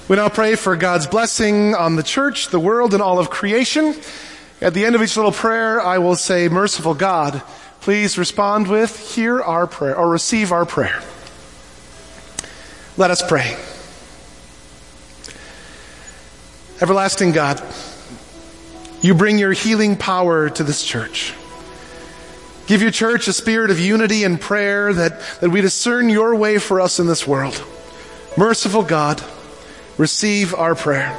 We 0.08 0.16
now 0.16 0.30
pray 0.30 0.54
for 0.54 0.76
God's 0.76 1.08
blessing 1.08 1.74
on 1.74 1.96
the 1.96 2.04
church, 2.04 2.50
the 2.50 2.60
world, 2.60 2.94
and 2.94 3.02
all 3.02 3.18
of 3.18 3.32
creation. 3.32 3.96
At 4.62 4.76
the 4.76 4.86
end 4.86 4.94
of 4.94 5.02
each 5.02 5.18
little 5.18 5.32
prayer, 5.32 5.82
I 5.82 5.98
will 5.98 6.16
say, 6.16 6.50
Merciful 6.50 6.94
God, 6.94 7.42
please 7.82 8.16
respond 8.20 8.68
with, 8.68 9.16
Hear 9.16 9.42
our 9.42 9.66
prayer, 9.66 9.98
or 9.98 10.08
receive 10.08 10.52
our 10.52 10.68
prayer. 10.68 11.02
Let 12.98 13.10
us 13.10 13.28
pray. 13.28 13.58
Everlasting 16.80 17.32
God, 17.32 17.60
you 19.02 19.16
bring 19.16 19.40
your 19.40 19.54
healing 19.54 19.98
power 19.98 20.52
to 20.52 20.64
this 20.64 20.84
church. 20.84 21.34
Give 22.68 22.82
your 22.82 22.92
church 22.92 23.28
a 23.28 23.34
spirit 23.34 23.70
of 23.70 23.80
unity 23.80 24.24
and 24.24 24.42
prayer 24.42 24.92
that, 24.94 25.22
that 25.40 25.52
we 25.52 25.62
discern 25.62 26.10
your 26.10 26.36
way 26.36 26.58
for 26.58 26.82
us 26.82 27.00
in 27.00 27.06
this 27.06 27.28
world. 27.28 27.64
Merciful 28.38 28.82
God, 28.82 29.24
receive 29.98 30.56
our 30.56 30.74
prayer. 30.74 31.16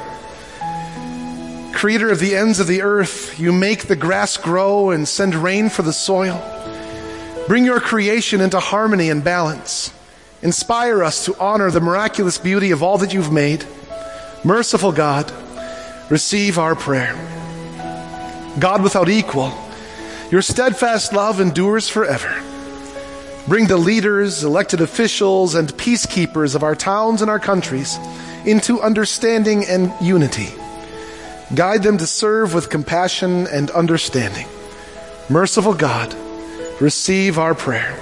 Creator 1.73 2.11
of 2.11 2.19
the 2.19 2.35
ends 2.35 2.59
of 2.59 2.67
the 2.67 2.81
earth, 2.81 3.39
you 3.39 3.53
make 3.53 3.87
the 3.87 3.95
grass 3.95 4.35
grow 4.35 4.89
and 4.89 5.07
send 5.07 5.35
rain 5.35 5.69
for 5.69 5.83
the 5.83 5.93
soil. 5.93 6.43
Bring 7.47 7.63
your 7.63 7.79
creation 7.79 8.41
into 8.41 8.59
harmony 8.59 9.09
and 9.09 9.23
balance. 9.23 9.93
Inspire 10.41 11.03
us 11.03 11.25
to 11.25 11.39
honor 11.39 11.71
the 11.71 11.79
miraculous 11.79 12.37
beauty 12.37 12.71
of 12.71 12.83
all 12.83 12.97
that 12.97 13.13
you've 13.13 13.31
made. 13.31 13.65
Merciful 14.43 14.91
God, 14.91 15.31
receive 16.09 16.59
our 16.59 16.75
prayer. 16.75 17.15
God 18.59 18.83
without 18.83 19.07
equal, 19.07 19.53
your 20.29 20.41
steadfast 20.41 21.13
love 21.13 21.39
endures 21.39 21.87
forever. 21.87 22.43
Bring 23.47 23.67
the 23.67 23.77
leaders, 23.77 24.43
elected 24.43 24.81
officials, 24.81 25.55
and 25.55 25.69
peacekeepers 25.69 26.53
of 26.53 26.63
our 26.63 26.75
towns 26.75 27.21
and 27.21 27.31
our 27.31 27.39
countries 27.39 27.97
into 28.45 28.81
understanding 28.81 29.63
and 29.65 29.93
unity. 30.01 30.49
Guide 31.55 31.81
them 31.81 31.97
to 31.99 32.05
serve 32.05 32.53
with 32.53 32.69
compassion 32.69 33.47
and 33.47 33.71
understanding. 33.71 34.47
Merciful 35.29 35.73
God, 35.73 36.13
receive 36.81 37.39
our 37.39 37.55
prayer. 37.55 37.97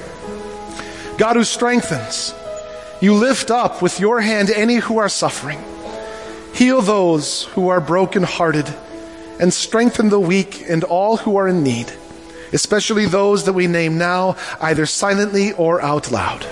God 1.20 1.36
who 1.36 1.44
strengthens, 1.44 2.34
you 3.02 3.14
lift 3.14 3.52
up 3.52 3.84
with 3.84 4.00
your 4.00 4.20
hand 4.20 4.50
any 4.50 4.78
who 4.78 4.98
are 4.98 5.10
suffering. 5.10 5.64
Heal 6.56 6.82
those 6.82 7.44
who 7.44 7.68
are 7.68 7.80
brokenhearted 7.80 8.74
and 9.40 9.54
strengthen 9.54 10.10
the 10.10 10.20
weak 10.20 10.64
and 10.68 10.84
all 10.84 11.18
who 11.18 11.38
are 11.38 11.48
in 11.48 11.62
need 11.62 11.94
especially 12.54 13.06
those 13.06 13.46
that 13.46 13.54
we 13.54 13.68
name 13.68 13.98
now, 13.98 14.36
either 14.62 14.86
silently 14.86 15.54
or 15.54 15.82
out 15.82 16.12
loud. 16.12 16.46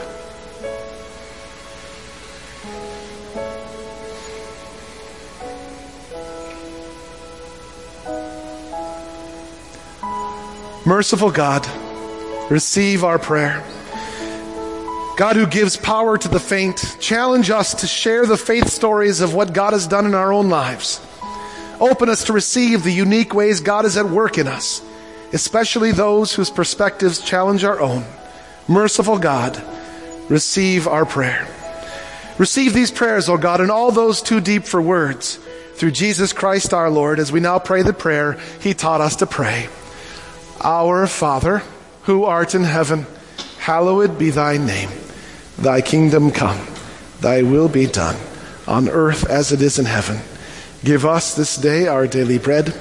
Merciful 10.86 11.32
God, 11.32 11.66
receive 12.52 13.06
our 13.06 13.18
prayer. 13.18 13.64
God 15.16 15.38
who 15.38 15.46
gives 15.46 15.78
power 15.78 16.18
to 16.18 16.28
the 16.28 16.40
faint, 16.40 16.98
challenge 17.00 17.50
us 17.50 17.76
to 17.76 17.88
share 17.88 18.26
the 18.26 18.36
faith 18.36 18.68
stories 18.68 19.22
of 19.22 19.34
what 19.34 19.54
God 19.54 19.72
has 19.72 19.88
done 19.88 20.06
in 20.06 20.14
our 20.14 20.34
own 20.34 20.50
lives. 20.50 21.00
Open 21.80 22.10
us 22.10 22.26
to 22.26 22.34
receive 22.34 22.84
the 22.84 22.92
unique 22.92 23.34
ways 23.34 23.62
God 23.62 23.86
is 23.86 23.96
at 23.96 24.10
work 24.10 24.38
in 24.38 24.48
us 24.48 24.82
especially 25.34 25.92
those 25.92 26.34
whose 26.34 26.52
perspectives 26.52 27.20
challenge 27.20 27.64
our 27.64 27.82
own. 27.82 28.06
Merciful 28.68 29.18
God, 29.18 29.62
receive 30.30 30.88
our 30.88 31.06
prayer. 31.06 31.48
Receive 32.38 32.74
these 32.74 32.92
prayers, 32.92 33.28
O 33.28 33.38
God, 33.38 33.60
and 33.60 33.72
all 33.72 33.92
those 33.92 34.22
too 34.22 34.40
deep 34.40 34.64
for 34.64 34.82
words 34.82 35.38
through 35.76 35.92
Jesus 35.92 36.34
Christ 36.34 36.74
our 36.74 36.90
Lord 36.90 37.20
as 37.20 37.32
we 37.32 37.40
now 37.40 37.60
pray 37.60 37.82
the 37.82 37.94
prayer 37.94 38.40
he 38.62 38.74
taught 38.74 39.02
us 39.02 39.18
to 39.18 39.26
pray. 39.26 39.68
Our 40.62 41.08
Father, 41.08 41.64
who 42.04 42.24
art 42.24 42.56
in 42.56 42.64
heaven, 42.64 43.06
hallowed 43.58 44.18
be 44.18 44.30
thy 44.30 44.58
name. 44.58 44.90
Thy 45.58 45.82
kingdom 45.82 46.32
come, 46.32 46.60
thy 47.22 47.42
will 47.42 47.70
be 47.70 47.88
done, 47.88 48.16
on 48.68 48.88
earth 48.88 49.30
as 49.30 49.52
it 49.52 49.62
is 49.62 49.80
in 49.80 49.86
heaven. 49.86 50.20
Give 50.84 51.06
us 51.06 51.36
this 51.36 51.56
day 51.58 51.88
our 51.88 52.08
daily 52.08 52.38
bread 52.38 52.74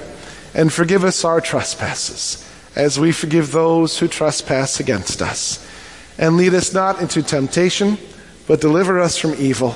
and 0.54 0.72
forgive 0.72 1.04
us 1.04 1.24
our 1.24 1.40
trespasses, 1.40 2.48
as 2.76 2.98
we 2.98 3.12
forgive 3.12 3.52
those 3.52 3.98
who 3.98 4.08
trespass 4.08 4.80
against 4.80 5.22
us. 5.22 5.66
And 6.18 6.36
lead 6.36 6.54
us 6.54 6.72
not 6.72 7.00
into 7.00 7.22
temptation, 7.22 7.98
but 8.46 8.60
deliver 8.60 9.00
us 9.00 9.16
from 9.16 9.34
evil. 9.34 9.70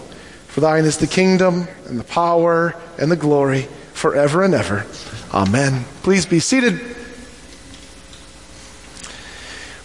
For 0.48 0.60
thine 0.60 0.84
is 0.84 0.98
the 0.98 1.06
kingdom, 1.06 1.68
and 1.86 1.98
the 1.98 2.04
power, 2.04 2.74
and 2.98 3.10
the 3.10 3.16
glory, 3.16 3.68
forever 3.92 4.42
and 4.42 4.54
ever. 4.54 4.86
Amen. 5.32 5.84
Please 6.02 6.26
be 6.26 6.40
seated. 6.40 6.80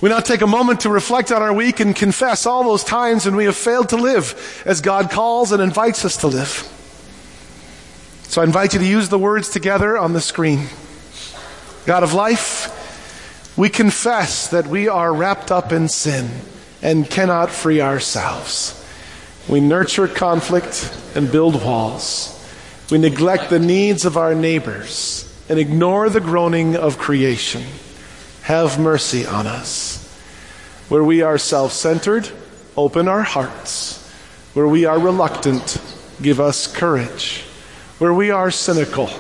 We 0.02 0.10
now 0.10 0.20
take 0.20 0.42
a 0.42 0.48
moment 0.48 0.82
to 0.82 0.90
reflect 0.90 1.32
on 1.32 1.44
our 1.44 1.54
week 1.54 1.80
and 1.80 1.96
confess 1.96 2.48
all 2.48 2.64
those 2.64 2.84
times 2.84 3.26
when 3.26 3.36
we 3.36 3.46
have 3.46 3.56
failed 3.56 3.90
to 3.90 3.98
live 3.98 4.64
as 4.66 4.82
God 4.82 5.12
calls 5.12 5.52
and 5.52 5.62
invites 5.62 6.04
us 6.06 6.18
to 6.18 6.28
live. 6.28 6.68
So 8.32 8.40
I 8.40 8.46
invite 8.46 8.72
you 8.72 8.80
to 8.80 8.86
use 8.86 9.10
the 9.10 9.20
words 9.20 9.50
together 9.50 9.98
on 9.98 10.14
the 10.14 10.22
screen. 10.22 10.68
God 11.86 12.02
of 12.02 12.14
life, 12.14 13.58
we 13.58 13.68
confess 13.68 14.48
that 14.48 14.68
we 14.68 14.88
are 14.88 15.14
wrapped 15.14 15.52
up 15.52 15.74
in 15.74 15.90
sin 15.90 16.30
and 16.82 17.10
cannot 17.10 17.50
free 17.52 17.82
ourselves. 17.82 18.88
We 19.50 19.60
nurture 19.60 20.08
conflict 20.08 20.98
and 21.14 21.30
build 21.30 21.62
walls. 21.62 22.32
We 22.90 23.00
neglect 23.00 23.50
the 23.50 23.60
needs 23.60 24.06
of 24.06 24.16
our 24.16 24.34
neighbors 24.34 25.28
and 25.50 25.60
ignore 25.60 26.10
the 26.10 26.22
groaning 26.22 26.78
of 26.78 26.98
creation. 26.98 27.64
Have 28.44 28.80
mercy 28.80 29.26
on 29.26 29.46
us. 29.46 30.08
Where 30.88 31.04
we 31.04 31.22
are 31.22 31.38
self 31.38 31.74
centered, 31.74 32.30
open 32.78 33.10
our 33.10 33.24
hearts. 33.24 34.10
Where 34.54 34.70
we 34.70 34.86
are 34.86 34.98
reluctant, 34.98 35.78
give 36.22 36.40
us 36.40 36.66
courage. 36.66 37.44
Where 38.02 38.12
we 38.16 38.32
are 38.32 38.50
cynical, 38.50 39.12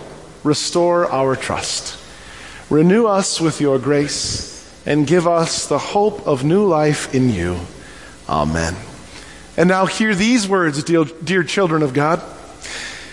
restore 0.43 1.05
our 1.05 1.35
trust. 1.35 2.03
Renew 2.67 3.05
us 3.05 3.39
with 3.39 3.61
your 3.61 3.77
grace 3.77 4.67
and 4.87 5.05
give 5.05 5.27
us 5.27 5.67
the 5.67 5.77
hope 5.77 6.25
of 6.25 6.43
new 6.43 6.65
life 6.65 7.13
in 7.13 7.29
you. 7.29 7.59
Amen. 8.27 8.75
And 9.55 9.69
now 9.69 9.85
hear 9.85 10.15
these 10.15 10.47
words, 10.47 10.83
dear, 10.83 11.43
children 11.43 11.83
of 11.83 11.93
God. 11.93 12.23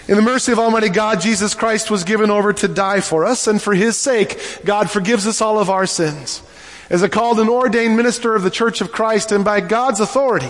In 0.09 0.17
the 0.17 0.23
mercy 0.23 0.53
of 0.53 0.59
Almighty 0.59 0.89
God, 0.89 1.21
Jesus 1.21 1.53
Christ 1.53 1.91
was 1.91 2.03
given 2.03 2.31
over 2.31 2.55
to 2.55 2.67
die 2.67 3.03
for 3.03 3.27
us, 3.27 3.47
and 3.47 3.61
for 3.61 3.75
his 3.75 3.99
sake, 3.99 4.63
God 4.65 4.91
forgives 4.91 5.27
us 5.27 5.43
all 5.43 5.59
of 5.59 5.69
our 5.69 5.85
sins. 5.85 6.43
As 6.89 7.03
a 7.03 7.11
called 7.11 7.41
and 7.41 7.51
ordained 7.51 7.95
minister 7.95 8.35
of 8.35 8.43
the 8.43 8.49
Church 8.49 8.81
of 8.81 8.91
Christ, 8.91 9.33
and 9.33 9.45
by 9.45 9.61
God's 9.61 10.01
authority, 10.01 10.49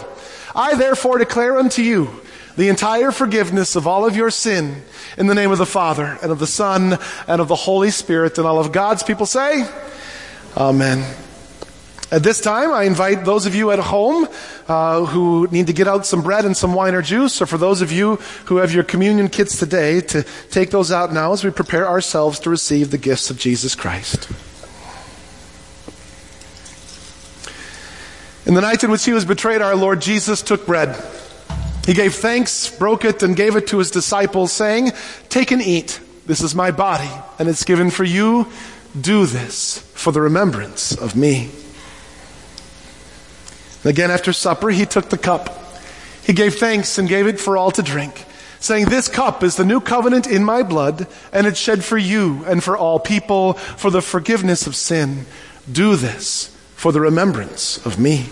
I 0.54 0.76
therefore 0.76 1.18
declare 1.18 1.58
unto 1.58 1.82
you 1.82 2.20
the 2.58 2.68
entire 2.68 3.12
forgiveness 3.12 3.76
of 3.76 3.86
all 3.86 4.04
of 4.04 4.16
your 4.16 4.32
sin 4.32 4.82
in 5.16 5.28
the 5.28 5.34
name 5.34 5.52
of 5.52 5.58
the 5.58 5.64
Father, 5.64 6.18
and 6.20 6.32
of 6.32 6.40
the 6.40 6.46
Son, 6.46 6.98
and 7.28 7.40
of 7.40 7.46
the 7.46 7.54
Holy 7.54 7.92
Spirit, 7.92 8.36
and 8.36 8.48
all 8.48 8.58
of 8.58 8.72
God's 8.72 9.04
people 9.04 9.26
say, 9.26 9.64
Amen. 10.56 11.04
At 12.10 12.24
this 12.24 12.40
time, 12.40 12.72
I 12.72 12.82
invite 12.82 13.24
those 13.24 13.46
of 13.46 13.54
you 13.54 13.70
at 13.70 13.78
home 13.78 14.26
uh, 14.66 15.04
who 15.04 15.46
need 15.52 15.68
to 15.68 15.72
get 15.72 15.86
out 15.86 16.04
some 16.04 16.22
bread 16.22 16.44
and 16.44 16.56
some 16.56 16.74
wine 16.74 16.96
or 16.96 17.02
juice, 17.02 17.40
or 17.40 17.46
for 17.46 17.58
those 17.58 17.80
of 17.80 17.92
you 17.92 18.16
who 18.46 18.56
have 18.56 18.74
your 18.74 18.82
communion 18.82 19.28
kits 19.28 19.56
today, 19.56 20.00
to 20.00 20.24
take 20.50 20.70
those 20.70 20.90
out 20.90 21.12
now 21.12 21.32
as 21.32 21.44
we 21.44 21.50
prepare 21.50 21.86
ourselves 21.86 22.40
to 22.40 22.50
receive 22.50 22.90
the 22.90 22.98
gifts 22.98 23.30
of 23.30 23.38
Jesus 23.38 23.76
Christ. 23.76 24.28
In 28.46 28.54
the 28.54 28.62
night 28.62 28.82
in 28.82 28.90
which 28.90 29.04
he 29.04 29.12
was 29.12 29.24
betrayed, 29.24 29.62
our 29.62 29.76
Lord 29.76 30.00
Jesus 30.00 30.42
took 30.42 30.66
bread. 30.66 31.00
He 31.88 31.94
gave 31.94 32.16
thanks, 32.16 32.68
broke 32.68 33.06
it, 33.06 33.22
and 33.22 33.34
gave 33.34 33.56
it 33.56 33.68
to 33.68 33.78
his 33.78 33.90
disciples, 33.90 34.52
saying, 34.52 34.92
Take 35.30 35.52
and 35.52 35.62
eat. 35.62 35.98
This 36.26 36.42
is 36.42 36.54
my 36.54 36.70
body, 36.70 37.08
and 37.38 37.48
it's 37.48 37.64
given 37.64 37.88
for 37.90 38.04
you. 38.04 38.46
Do 39.00 39.24
this 39.24 39.78
for 39.94 40.12
the 40.12 40.20
remembrance 40.20 40.94
of 40.94 41.16
me. 41.16 41.48
Again, 43.86 44.10
after 44.10 44.34
supper, 44.34 44.68
he 44.68 44.84
took 44.84 45.08
the 45.08 45.16
cup. 45.16 45.48
He 46.22 46.34
gave 46.34 46.56
thanks 46.56 46.98
and 46.98 47.08
gave 47.08 47.26
it 47.26 47.40
for 47.40 47.56
all 47.56 47.70
to 47.70 47.82
drink, 47.82 48.26
saying, 48.60 48.90
This 48.90 49.08
cup 49.08 49.42
is 49.42 49.56
the 49.56 49.64
new 49.64 49.80
covenant 49.80 50.26
in 50.26 50.44
my 50.44 50.62
blood, 50.62 51.06
and 51.32 51.46
it's 51.46 51.58
shed 51.58 51.82
for 51.82 51.96
you 51.96 52.44
and 52.44 52.62
for 52.62 52.76
all 52.76 53.00
people 53.00 53.54
for 53.54 53.90
the 53.90 54.02
forgiveness 54.02 54.66
of 54.66 54.76
sin. 54.76 55.24
Do 55.72 55.96
this 55.96 56.54
for 56.74 56.92
the 56.92 57.00
remembrance 57.00 57.78
of 57.86 57.98
me. 57.98 58.26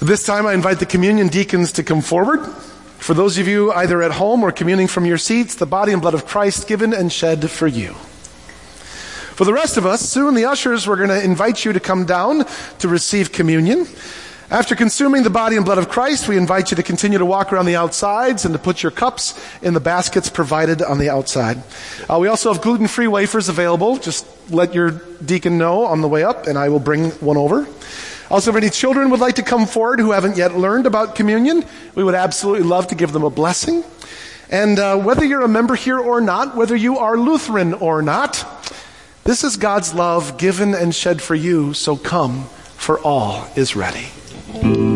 This 0.00 0.24
time, 0.24 0.46
I 0.46 0.52
invite 0.52 0.78
the 0.78 0.84
communion 0.84 1.28
deacons 1.28 1.72
to 1.72 1.82
come 1.82 2.02
forward. 2.02 2.44
For 2.98 3.14
those 3.14 3.38
of 3.38 3.48
you 3.48 3.72
either 3.72 4.02
at 4.02 4.12
home 4.12 4.42
or 4.42 4.52
communing 4.52 4.88
from 4.88 5.06
your 5.06 5.16
seats, 5.16 5.54
the 5.54 5.64
body 5.64 5.92
and 5.92 6.02
blood 6.02 6.12
of 6.12 6.26
Christ 6.26 6.68
given 6.68 6.92
and 6.92 7.10
shed 7.10 7.50
for 7.50 7.66
you. 7.66 7.94
For 9.36 9.46
the 9.46 9.54
rest 9.54 9.78
of 9.78 9.86
us, 9.86 10.02
soon 10.02 10.34
the 10.34 10.44
ushers 10.44 10.86
were 10.86 10.96
going 10.96 11.08
to 11.08 11.24
invite 11.24 11.64
you 11.64 11.72
to 11.72 11.80
come 11.80 12.04
down 12.04 12.44
to 12.78 12.88
receive 12.88 13.32
communion. 13.32 13.86
After 14.50 14.76
consuming 14.76 15.22
the 15.22 15.30
body 15.30 15.56
and 15.56 15.64
blood 15.64 15.78
of 15.78 15.88
Christ, 15.88 16.28
we 16.28 16.36
invite 16.36 16.70
you 16.70 16.76
to 16.76 16.82
continue 16.82 17.18
to 17.18 17.26
walk 17.26 17.50
around 17.50 17.64
the 17.64 17.76
outsides 17.76 18.44
and 18.44 18.52
to 18.52 18.58
put 18.58 18.82
your 18.82 18.92
cups 18.92 19.34
in 19.62 19.72
the 19.72 19.80
baskets 19.80 20.28
provided 20.28 20.82
on 20.82 20.98
the 20.98 21.08
outside. 21.08 21.62
Uh, 22.08 22.18
we 22.20 22.28
also 22.28 22.52
have 22.52 22.62
gluten-free 22.62 23.08
wafers 23.08 23.48
available. 23.48 23.96
Just 23.96 24.26
let 24.50 24.74
your 24.74 24.90
deacon 25.24 25.56
know 25.56 25.86
on 25.86 26.02
the 26.02 26.08
way 26.08 26.22
up, 26.22 26.46
and 26.46 26.58
I 26.58 26.68
will 26.68 26.80
bring 26.80 27.12
one 27.12 27.38
over. 27.38 27.66
Also, 28.30 28.50
if 28.50 28.56
any 28.56 28.70
children 28.70 29.10
would 29.10 29.20
like 29.20 29.36
to 29.36 29.42
come 29.42 29.66
forward 29.66 30.00
who 30.00 30.12
haven't 30.12 30.36
yet 30.36 30.56
learned 30.56 30.86
about 30.86 31.14
communion, 31.14 31.64
we 31.94 32.02
would 32.02 32.14
absolutely 32.14 32.66
love 32.66 32.88
to 32.88 32.94
give 32.94 33.12
them 33.12 33.22
a 33.22 33.30
blessing. 33.30 33.84
And 34.50 34.78
uh, 34.78 34.96
whether 34.98 35.24
you're 35.24 35.42
a 35.42 35.48
member 35.48 35.74
here 35.74 35.98
or 35.98 36.20
not, 36.20 36.56
whether 36.56 36.76
you 36.76 36.98
are 36.98 37.16
Lutheran 37.16 37.74
or 37.74 38.02
not, 38.02 38.44
this 39.24 39.42
is 39.42 39.56
God's 39.56 39.94
love 39.94 40.38
given 40.38 40.74
and 40.74 40.94
shed 40.94 41.20
for 41.20 41.34
you, 41.34 41.74
so 41.74 41.96
come, 41.96 42.44
for 42.76 42.98
all 43.00 43.48
is 43.56 43.74
ready. 43.74 44.95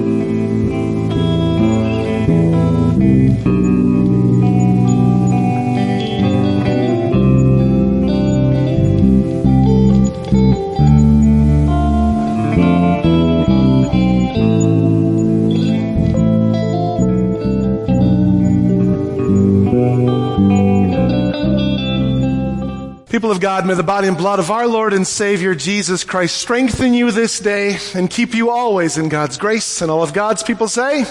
People 23.20 23.32
of 23.32 23.40
God, 23.40 23.66
may 23.66 23.74
the 23.74 23.82
body 23.82 24.08
and 24.08 24.16
blood 24.16 24.38
of 24.38 24.50
our 24.50 24.66
Lord 24.66 24.94
and 24.94 25.06
Savior 25.06 25.54
Jesus 25.54 26.04
Christ 26.04 26.38
strengthen 26.38 26.94
you 26.94 27.10
this 27.10 27.38
day 27.38 27.76
and 27.94 28.08
keep 28.08 28.32
you 28.32 28.48
always 28.48 28.96
in 28.96 29.10
God's 29.10 29.36
grace. 29.36 29.82
And 29.82 29.90
all 29.90 30.02
of 30.02 30.14
God's 30.14 30.42
people 30.42 30.68
say, 30.68 31.04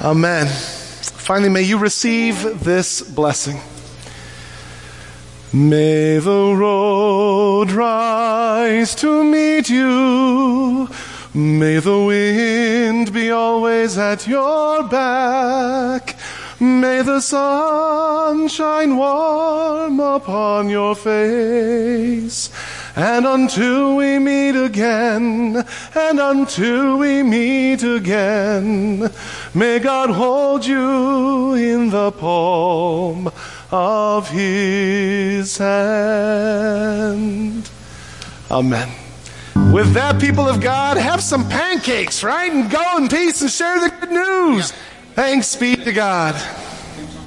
Amen. 0.00 0.46
Finally, 0.46 1.50
may 1.50 1.60
you 1.60 1.76
receive 1.76 2.64
this 2.64 3.02
blessing. 3.02 3.60
May 5.52 6.16
the 6.20 6.54
road 6.56 7.70
rise 7.70 8.94
to 8.94 9.22
meet 9.22 9.68
you. 9.68 10.88
May 11.34 11.80
the 11.80 12.00
wind 12.00 13.12
be 13.12 13.30
always 13.30 13.98
at 13.98 14.26
your 14.26 14.84
back. 14.84 16.16
May 16.60 17.00
the 17.00 17.20
sun 17.20 18.48
shine 18.48 18.96
warm 18.98 19.98
upon 19.98 20.68
your 20.68 20.94
face. 20.94 22.50
And 22.94 23.24
until 23.26 23.96
we 23.96 24.18
meet 24.18 24.62
again, 24.62 25.64
and 25.94 26.20
until 26.20 26.98
we 26.98 27.22
meet 27.22 27.82
again, 27.82 29.10
may 29.54 29.78
God 29.78 30.10
hold 30.10 30.66
you 30.66 31.54
in 31.54 31.88
the 31.88 32.12
palm 32.12 33.32
of 33.70 34.28
his 34.28 35.56
hand. 35.56 36.90
Amen. 38.50 38.90
With 39.72 39.94
that, 39.94 40.20
people 40.20 40.46
of 40.46 40.60
God, 40.60 40.98
have 40.98 41.22
some 41.22 41.48
pancakes, 41.48 42.22
right? 42.22 42.52
And 42.52 42.70
go 42.70 42.98
in 42.98 43.08
peace 43.08 43.40
and 43.40 43.50
share 43.50 43.80
the 43.80 43.88
good 44.00 44.10
news. 44.10 44.74
Thanks 45.20 45.54
be 45.54 45.76
to 45.76 45.92
God. 45.92 46.69